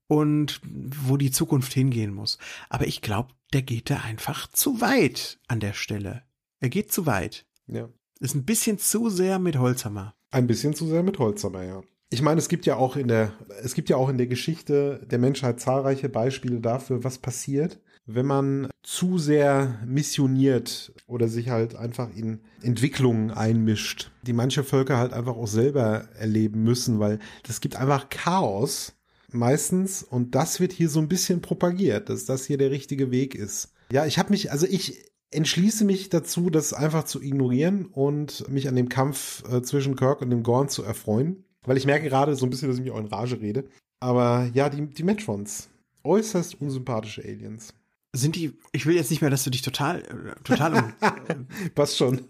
[0.06, 2.38] und wo die Zukunft hingehen muss.
[2.68, 6.22] Aber ich glaube, der geht da einfach zu weit an der Stelle.
[6.60, 7.46] Er geht zu weit.
[7.66, 7.88] Ja.
[8.20, 10.14] Ist ein bisschen zu sehr mit Holzhammer.
[10.30, 11.82] Ein bisschen zu sehr mit Holzhammer, ja.
[12.10, 13.32] Ich meine, es gibt ja auch in der,
[13.62, 18.24] es gibt ja auch in der Geschichte der Menschheit zahlreiche Beispiele dafür, was passiert, wenn
[18.24, 25.12] man zu sehr missioniert oder sich halt einfach in Entwicklungen einmischt, die manche Völker halt
[25.12, 28.94] einfach auch selber erleben müssen, weil das gibt einfach Chaos
[29.30, 33.34] meistens und das wird hier so ein bisschen propagiert, dass das hier der richtige Weg
[33.34, 33.74] ist.
[33.92, 38.68] Ja, ich habe mich, also ich entschließe mich dazu, das einfach zu ignorieren und mich
[38.68, 41.44] an dem Kampf äh, zwischen Kirk und dem Gorn zu erfreuen.
[41.64, 43.68] Weil ich merke gerade so ein bisschen, dass ich mich auch in Rage rede.
[44.00, 45.68] Aber ja, die, die Metrons.
[46.04, 47.74] Äußerst unsympathische Aliens.
[48.14, 51.98] Sind die, ich will jetzt nicht mehr, dass du dich total, äh, total, um, Passt
[51.98, 52.24] schon.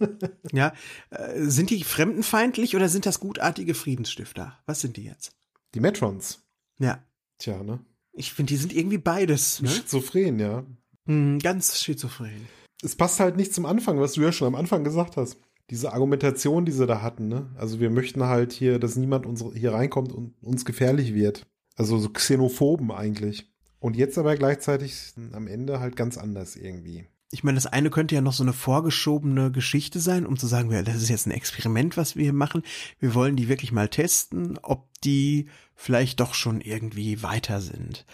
[0.51, 0.73] ja,
[1.11, 4.59] äh, sind die fremdenfeindlich oder sind das gutartige Friedensstifter?
[4.67, 5.37] Was sind die jetzt?
[5.75, 6.43] Die Metrons.
[6.81, 7.05] Ja,
[7.39, 7.79] Tja, ne?
[8.13, 9.69] ich finde, die sind irgendwie beides, ne?
[9.69, 10.65] Schizophren, ja.
[11.07, 12.49] Hm, ganz schizophren.
[12.83, 15.39] Es passt halt nicht zum Anfang, was du ja schon am Anfang gesagt hast.
[15.71, 17.51] Diese Argumentation, die sie da hatten, ne?
[17.57, 21.47] Also wir möchten halt hier, dass niemand unsere, hier reinkommt und uns gefährlich wird.
[21.77, 23.53] Also so Xenophoben eigentlich.
[23.79, 27.07] Und jetzt aber gleichzeitig am Ende halt ganz anders irgendwie.
[27.31, 30.73] Ich meine, das eine könnte ja noch so eine vorgeschobene Geschichte sein, um zu sagen,
[30.73, 32.63] ja, das ist jetzt ein Experiment, was wir hier machen.
[32.99, 38.07] Wir wollen die wirklich mal testen, ob die vielleicht doch schon irgendwie weiter sind.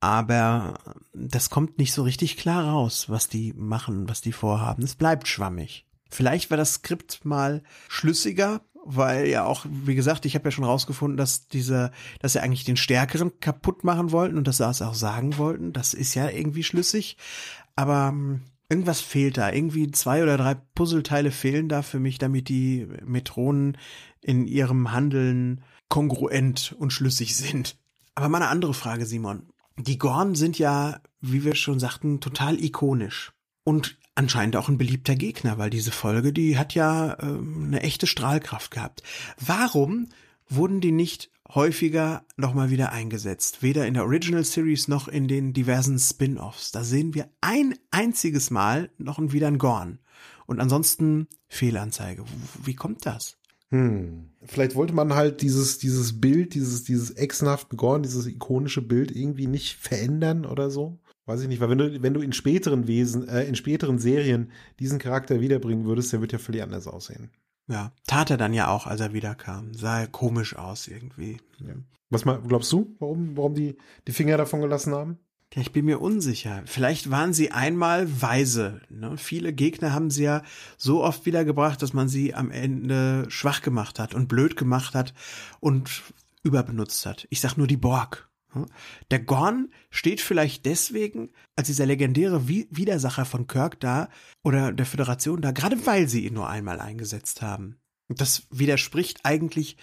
[0.00, 0.74] Aber
[1.12, 4.82] das kommt nicht so richtig klar raus, was die machen, was die vorhaben.
[4.82, 5.86] Es bleibt schwammig.
[6.08, 10.64] Vielleicht war das Skript mal schlüssiger weil ja auch, wie gesagt, ich habe ja schon
[10.64, 11.90] rausgefunden, dass diese,
[12.20, 15.74] dass sie eigentlich den Stärkeren kaputt machen wollten und dass sie das auch sagen wollten.
[15.74, 17.18] Das ist ja irgendwie schlüssig.
[17.76, 18.40] Aber ähm,
[18.70, 19.52] irgendwas fehlt da.
[19.52, 23.76] Irgendwie zwei oder drei Puzzleteile fehlen da für mich, damit die Metronen
[24.22, 27.76] in ihrem Handeln kongruent und schlüssig sind.
[28.14, 29.50] Aber mal eine andere Frage, Simon.
[29.78, 33.32] Die Gorn sind ja, wie wir schon sagten, total ikonisch.
[33.64, 38.06] Und anscheinend auch ein beliebter Gegner, weil diese Folge, die hat ja ähm, eine echte
[38.06, 39.02] Strahlkraft gehabt.
[39.38, 40.08] Warum
[40.48, 43.62] wurden die nicht häufiger nochmal wieder eingesetzt?
[43.62, 46.72] Weder in der Original Series noch in den diversen Spin-offs.
[46.72, 50.00] Da sehen wir ein einziges Mal noch wieder ein Gorn.
[50.46, 52.24] Und ansonsten Fehlanzeige.
[52.64, 53.37] Wie kommt das?
[53.70, 54.30] Hm.
[54.44, 59.46] Vielleicht wollte man halt dieses, dieses Bild, dieses, dieses echsenhaften Gorn, dieses ikonische Bild irgendwie
[59.46, 60.98] nicht verändern oder so.
[61.26, 64.50] Weiß ich nicht, weil wenn du, wenn du in späteren Wesen, äh, in späteren Serien
[64.78, 67.30] diesen Charakter wiederbringen würdest, der wird ja völlig anders aussehen.
[67.68, 69.74] Ja, tat er dann ja auch, als er wiederkam.
[69.74, 71.36] Sah komisch aus irgendwie.
[71.58, 71.74] Ja.
[72.08, 75.18] Was mal, glaubst du, warum, warum die die Finger davon gelassen haben?
[75.54, 76.62] Ja, ich bin mir unsicher.
[76.66, 78.82] Vielleicht waren sie einmal weise.
[78.90, 79.16] Ne?
[79.16, 80.42] Viele Gegner haben sie ja
[80.76, 85.14] so oft wiedergebracht, dass man sie am Ende schwach gemacht hat und blöd gemacht hat
[85.60, 86.02] und
[86.42, 87.26] überbenutzt hat.
[87.30, 88.28] Ich sag nur die Borg.
[89.10, 94.08] Der Gorn steht vielleicht deswegen als dieser legendäre Widersacher von Kirk da
[94.42, 97.76] oder der Föderation da, gerade weil sie ihn nur einmal eingesetzt haben.
[98.08, 99.76] Das widerspricht eigentlich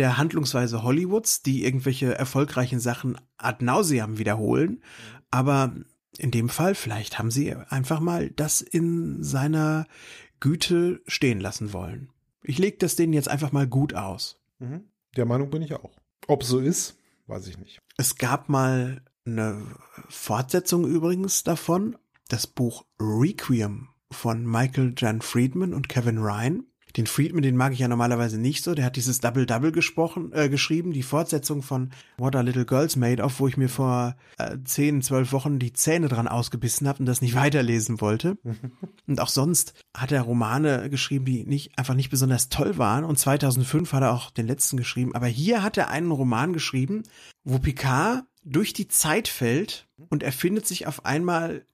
[0.00, 4.82] der Handlungsweise Hollywoods, die irgendwelche erfolgreichen Sachen ad nauseam wiederholen.
[5.30, 5.74] Aber
[6.16, 9.86] in dem Fall, vielleicht haben sie einfach mal das in seiner
[10.40, 12.08] Güte stehen lassen wollen.
[12.42, 14.40] Ich lege das denen jetzt einfach mal gut aus.
[14.58, 14.84] Mhm.
[15.16, 15.90] Der Meinung bin ich auch.
[16.26, 16.96] Ob so ist,
[17.26, 17.78] weiß ich nicht.
[17.98, 19.66] Es gab mal eine
[20.08, 21.98] Fortsetzung übrigens davon,
[22.28, 26.64] das Buch Requiem von Michael Jan Friedman und Kevin Ryan.
[26.96, 28.74] Den Friedman, den mag ich ja normalerweise nicht so.
[28.74, 32.96] Der hat dieses Double Double gesprochen, äh, geschrieben, die Fortsetzung von What Are Little Girls
[32.96, 37.00] Made of, wo ich mir vor äh, 10, 12 Wochen die Zähne dran ausgebissen habe
[37.00, 38.38] und das nicht weiterlesen wollte.
[39.06, 43.04] und auch sonst hat er Romane geschrieben, die nicht einfach nicht besonders toll waren.
[43.04, 45.14] Und 2005 hat er auch den letzten geschrieben.
[45.14, 47.02] Aber hier hat er einen Roman geschrieben,
[47.44, 51.66] wo Picard durch die Zeit fällt und er findet sich auf einmal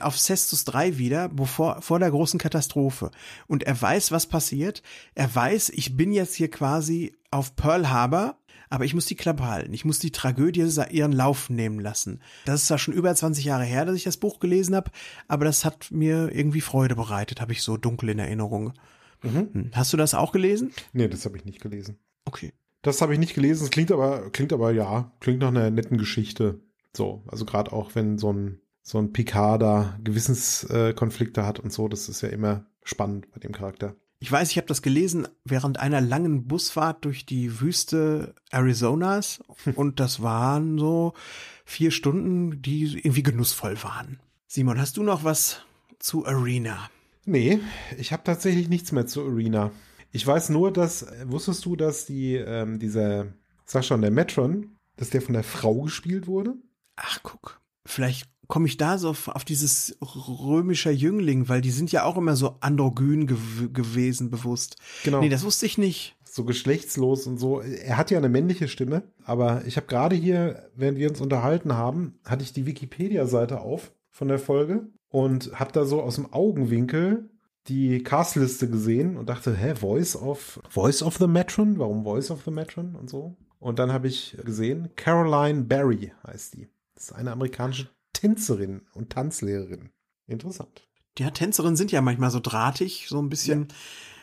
[0.00, 3.10] auf Cestus 3 wieder, bevor, vor der großen Katastrophe.
[3.46, 4.82] Und er weiß, was passiert.
[5.14, 8.36] Er weiß, ich bin jetzt hier quasi auf Pearl Harbor,
[8.70, 9.74] aber ich muss die Klappe halten.
[9.74, 12.20] Ich muss die Tragödie ihren Lauf nehmen lassen.
[12.46, 14.90] Das ist ja schon über 20 Jahre her, dass ich das Buch gelesen habe,
[15.28, 18.72] aber das hat mir irgendwie Freude bereitet, habe ich so dunkel in Erinnerung.
[19.22, 19.48] Mhm.
[19.52, 19.70] Hm.
[19.72, 20.72] Hast du das auch gelesen?
[20.92, 21.98] Nee, das habe ich nicht gelesen.
[22.24, 22.52] Okay.
[22.82, 23.64] Das habe ich nicht gelesen.
[23.64, 26.60] Es klingt aber, klingt aber ja, klingt nach einer netten Geschichte.
[26.96, 31.88] So, also gerade auch wenn so ein so ein Picard da Gewissenskonflikte hat und so,
[31.88, 33.96] das ist ja immer spannend bei dem Charakter.
[34.18, 39.42] Ich weiß, ich habe das gelesen während einer langen Busfahrt durch die Wüste Arizonas
[39.74, 41.14] und das waren so
[41.64, 44.20] vier Stunden, die irgendwie genussvoll waren.
[44.46, 45.62] Simon, hast du noch was
[45.98, 46.90] zu Arena?
[47.24, 47.60] Nee,
[47.98, 49.70] ich habe tatsächlich nichts mehr zu Arena.
[50.10, 53.32] Ich weiß nur, dass, wusstest du, dass die, ähm, dieser,
[53.64, 56.54] sag schon, der Metron, dass der von der Frau gespielt wurde?
[56.96, 57.60] Ach, guck.
[57.84, 62.16] Vielleicht komme ich da so auf, auf, dieses römischer Jüngling, weil die sind ja auch
[62.16, 64.76] immer so androgyn gew gewesen, bewusst.
[65.04, 65.20] Genau.
[65.20, 66.16] Nee, das wusste ich nicht.
[66.24, 67.60] So geschlechtslos und so.
[67.60, 71.74] Er hat ja eine männliche Stimme, aber ich habe gerade hier, während wir uns unterhalten
[71.74, 76.32] haben, hatte ich die Wikipedia-Seite auf von der Folge und habe da so aus dem
[76.32, 77.28] Augenwinkel
[77.68, 81.78] die Castliste gesehen und dachte, hä, Voice of Voice of the Matron?
[81.78, 83.36] Warum Voice of the Matron und so?
[83.60, 86.68] Und dann habe ich gesehen, Caroline Barry heißt die.
[86.94, 89.90] Das ist eine amerikanische Tänzerin und Tanzlehrerin.
[90.26, 90.86] Interessant.
[91.18, 93.74] Ja, Tänzerinnen sind ja manchmal so drahtig, so ein bisschen, ja.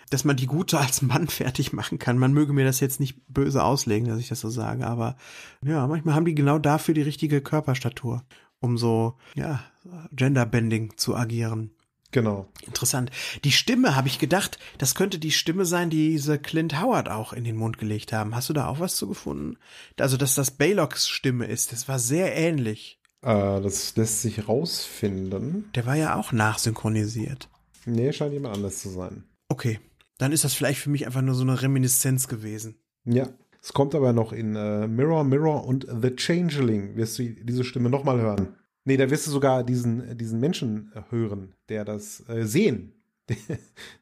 [0.09, 2.17] dass man die Gute als Mann fertig machen kann.
[2.17, 5.15] Man möge mir das jetzt nicht böse auslegen, dass ich das so sage, aber
[5.63, 8.23] ja, manchmal haben die genau dafür die richtige Körperstatur,
[8.59, 9.63] um so, ja,
[10.11, 11.71] Genderbending zu agieren.
[12.11, 12.47] Genau.
[12.65, 13.11] Interessant.
[13.43, 17.33] Die Stimme, habe ich gedacht, das könnte die Stimme sein, die diese Clint Howard auch
[17.33, 18.35] in den Mund gelegt haben.
[18.35, 19.57] Hast du da auch was zu gefunden?
[19.99, 22.98] Also, dass das Baylocks Stimme ist, das war sehr ähnlich.
[23.21, 25.69] Äh, das lässt sich rausfinden.
[25.75, 27.49] Der war ja auch nachsynchronisiert.
[27.85, 29.23] Nee, scheint jemand anders zu sein.
[29.49, 29.79] Okay.
[30.17, 32.75] Dann ist das vielleicht für mich einfach nur so eine Reminiszenz gewesen.
[33.05, 33.29] Ja.
[33.61, 36.95] Es kommt aber noch in äh, Mirror, Mirror und The Changeling.
[36.95, 38.55] Wirst du diese Stimme nochmal hören?
[38.85, 42.93] Nee, da wirst du sogar diesen, diesen Menschen hören, der das äh, sehen,
[43.27, 43.37] der,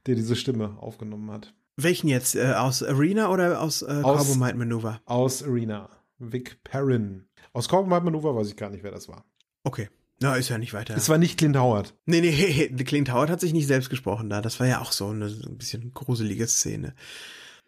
[0.06, 1.54] der, diese Stimme aufgenommen hat.
[1.76, 2.36] Welchen jetzt?
[2.36, 5.02] Äh, aus Arena oder aus, äh, aus Might Maneuver?
[5.06, 5.90] Aus Arena.
[6.20, 7.28] Vic Perrin.
[7.54, 9.26] Aus Maneuver weiß ich gar nicht, wer das war.
[9.64, 9.90] Okay.
[10.20, 10.96] Na, ist ja nicht weiter.
[10.96, 11.94] Es war nicht Clint Howard.
[12.06, 14.42] Nee, nee, Clint Howard hat sich nicht selbst gesprochen da.
[14.42, 16.96] Das war ja auch so eine, ein bisschen gruselige Szene.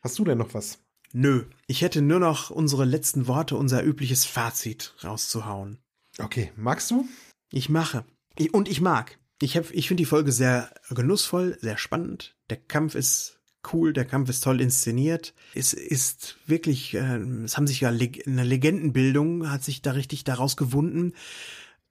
[0.01, 0.79] Hast du denn noch was?
[1.11, 5.79] Nö, ich hätte nur noch unsere letzten Worte, unser übliches Fazit rauszuhauen.
[6.19, 7.07] Okay, magst du?
[7.51, 8.05] Ich mache.
[8.37, 9.17] Ich, und ich mag.
[9.41, 12.35] Ich, hab, ich finde die Folge sehr genussvoll, sehr spannend.
[12.49, 13.38] Der Kampf ist
[13.73, 15.33] cool, der Kampf ist toll inszeniert.
[15.53, 20.57] Es ist wirklich, äh, es haben sich ja eine Legendenbildung hat sich da richtig daraus
[20.57, 21.13] gewunden.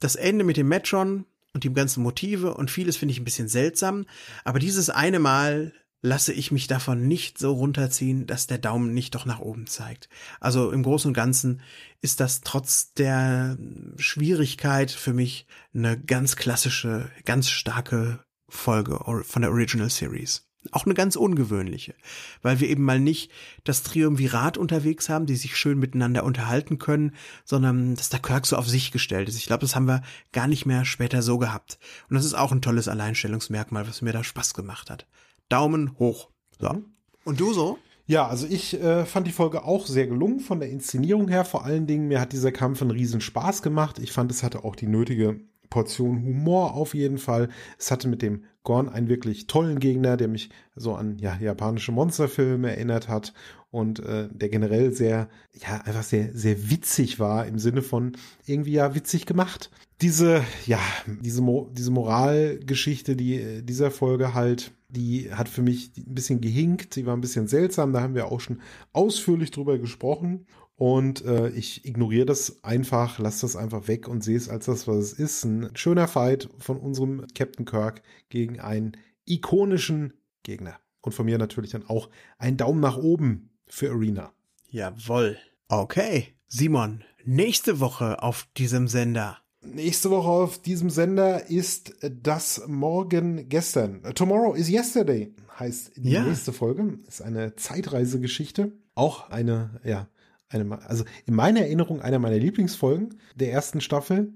[0.00, 1.24] Das Ende mit dem Metron
[1.54, 4.06] und die ganzen Motive und vieles finde ich ein bisschen seltsam,
[4.44, 9.14] aber dieses eine Mal lasse ich mich davon nicht so runterziehen, dass der Daumen nicht
[9.14, 10.08] doch nach oben zeigt.
[10.40, 11.60] Also im Großen und Ganzen
[12.00, 13.58] ist das trotz der
[13.96, 20.47] Schwierigkeit für mich eine ganz klassische, ganz starke Folge von der Original Series.
[20.72, 21.94] Auch eine ganz ungewöhnliche,
[22.42, 23.30] weil wir eben mal nicht
[23.64, 28.56] das Triumvirat unterwegs haben, die sich schön miteinander unterhalten können, sondern dass der Kirk so
[28.56, 29.36] auf sich gestellt ist.
[29.36, 30.02] Ich glaube, das haben wir
[30.32, 31.78] gar nicht mehr später so gehabt.
[32.10, 35.06] Und das ist auch ein tolles Alleinstellungsmerkmal, was mir da Spaß gemacht hat.
[35.48, 36.28] Daumen hoch.
[36.58, 36.82] So.
[37.24, 37.78] Und du so?
[38.06, 41.44] Ja, also ich äh, fand die Folge auch sehr gelungen von der Inszenierung her.
[41.44, 43.98] Vor allen Dingen, mir hat dieser Kampf einen riesen Spaß gemacht.
[43.98, 45.40] Ich fand, es hatte auch die nötige
[45.70, 47.48] Portion Humor auf jeden Fall.
[47.78, 51.92] Es hatte mit dem Gorn einen wirklich tollen Gegner, der mich so an ja, japanische
[51.92, 53.32] Monsterfilme erinnert hat
[53.70, 58.12] und äh, der generell sehr, ja, einfach sehr, sehr witzig war im Sinne von
[58.46, 59.70] irgendwie ja witzig gemacht.
[60.00, 65.92] Diese, ja, diese, Mo diese Moralgeschichte, die äh, dieser Folge halt, die hat für mich
[65.96, 68.60] ein bisschen gehinkt, die war ein bisschen seltsam, da haben wir auch schon
[68.92, 70.46] ausführlich drüber gesprochen.
[70.78, 74.86] Und äh, ich ignoriere das einfach, lasse das einfach weg und sehe es als das,
[74.86, 75.44] was es ist.
[75.44, 78.92] Ein schöner Fight von unserem Captain Kirk gegen einen
[79.24, 80.12] ikonischen
[80.44, 80.78] Gegner.
[81.00, 84.32] Und von mir natürlich dann auch ein Daumen nach oben für Arena.
[84.70, 85.36] Jawoll.
[85.66, 86.28] Okay.
[86.46, 89.38] Simon, nächste Woche auf diesem Sender.
[89.60, 94.04] Nächste Woche auf diesem Sender ist das Morgen gestern.
[94.14, 96.22] Tomorrow is yesterday heißt die ja.
[96.22, 97.00] nächste Folge.
[97.08, 98.70] Ist eine Zeitreisegeschichte.
[98.94, 100.08] Auch eine, ja,
[100.48, 104.32] eine, also in meiner Erinnerung einer meiner Lieblingsfolgen der ersten Staffel.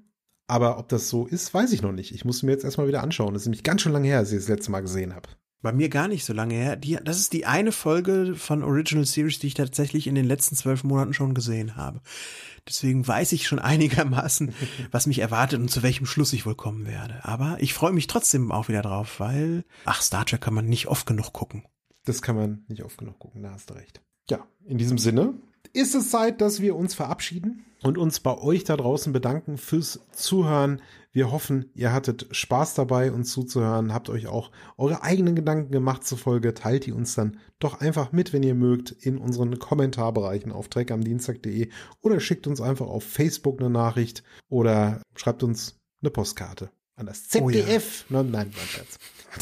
[0.47, 2.15] Aber ob das so ist, weiß ich noch nicht.
[2.15, 3.33] Ich muss mir jetzt erstmal wieder anschauen.
[3.33, 5.29] Das ist nämlich ganz schön lange her, als ich das letzte Mal gesehen habe.
[5.63, 6.75] Bei mir gar nicht so lange her.
[6.75, 10.57] Die, das ist die eine Folge von Original Series, die ich tatsächlich in den letzten
[10.57, 12.01] zwölf Monaten schon gesehen habe.
[12.69, 14.53] Deswegen weiß ich schon einigermaßen,
[14.91, 17.25] was mich erwartet und zu welchem Schluss ich wohl kommen werde.
[17.25, 20.89] Aber ich freue mich trotzdem auch wieder drauf, weil, ach, Star Trek kann man nicht
[20.89, 21.65] oft genug gucken.
[22.05, 24.03] Das kann man nicht oft genug gucken, da hast du recht.
[24.29, 25.35] Ja, in diesem Sinne
[25.73, 30.01] ist es Zeit, dass wir uns verabschieden und uns bei euch da draußen bedanken fürs
[30.13, 30.81] Zuhören.
[31.13, 36.05] Wir hoffen, ihr hattet Spaß dabei, uns zuzuhören, habt euch auch eure eigenen Gedanken gemacht
[36.05, 40.53] zur Folge, teilt die uns dann doch einfach mit, wenn ihr mögt, in unseren Kommentarbereichen
[40.53, 41.69] auf dreckamdienstag.de
[42.01, 47.29] oder schickt uns einfach auf Facebook eine Nachricht oder schreibt uns eine Postkarte an das
[47.29, 48.07] ZDF.
[48.09, 48.23] Oh ja.
[48.23, 48.99] Nein, nein, mein Scherz.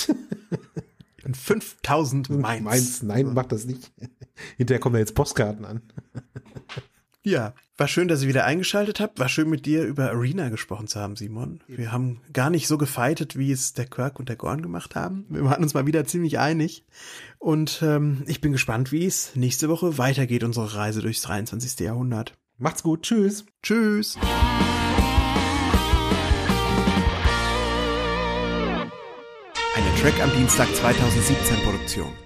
[1.22, 2.64] 5000 Mainz.
[2.64, 3.02] Mainz.
[3.02, 3.92] Nein, mach das nicht.
[4.56, 5.82] Hinterher kommen ja jetzt Postkarten an.
[7.22, 9.18] Ja, war schön, dass ihr wieder eingeschaltet habt.
[9.18, 11.60] War schön mit dir über Arena gesprochen zu haben, Simon.
[11.66, 15.26] Wir haben gar nicht so gefeitet, wie es der Kirk und der Gorn gemacht haben.
[15.28, 16.86] Wir waren uns mal wieder ziemlich einig.
[17.38, 21.80] Und ähm, ich bin gespannt, wie es nächste Woche weitergeht, unsere Reise durchs 23.
[21.80, 22.38] Jahrhundert.
[22.56, 23.02] Macht's gut.
[23.02, 23.44] Tschüss.
[23.62, 24.16] Tschüss.
[30.00, 32.20] Track am Dienstag 2017 Produktion.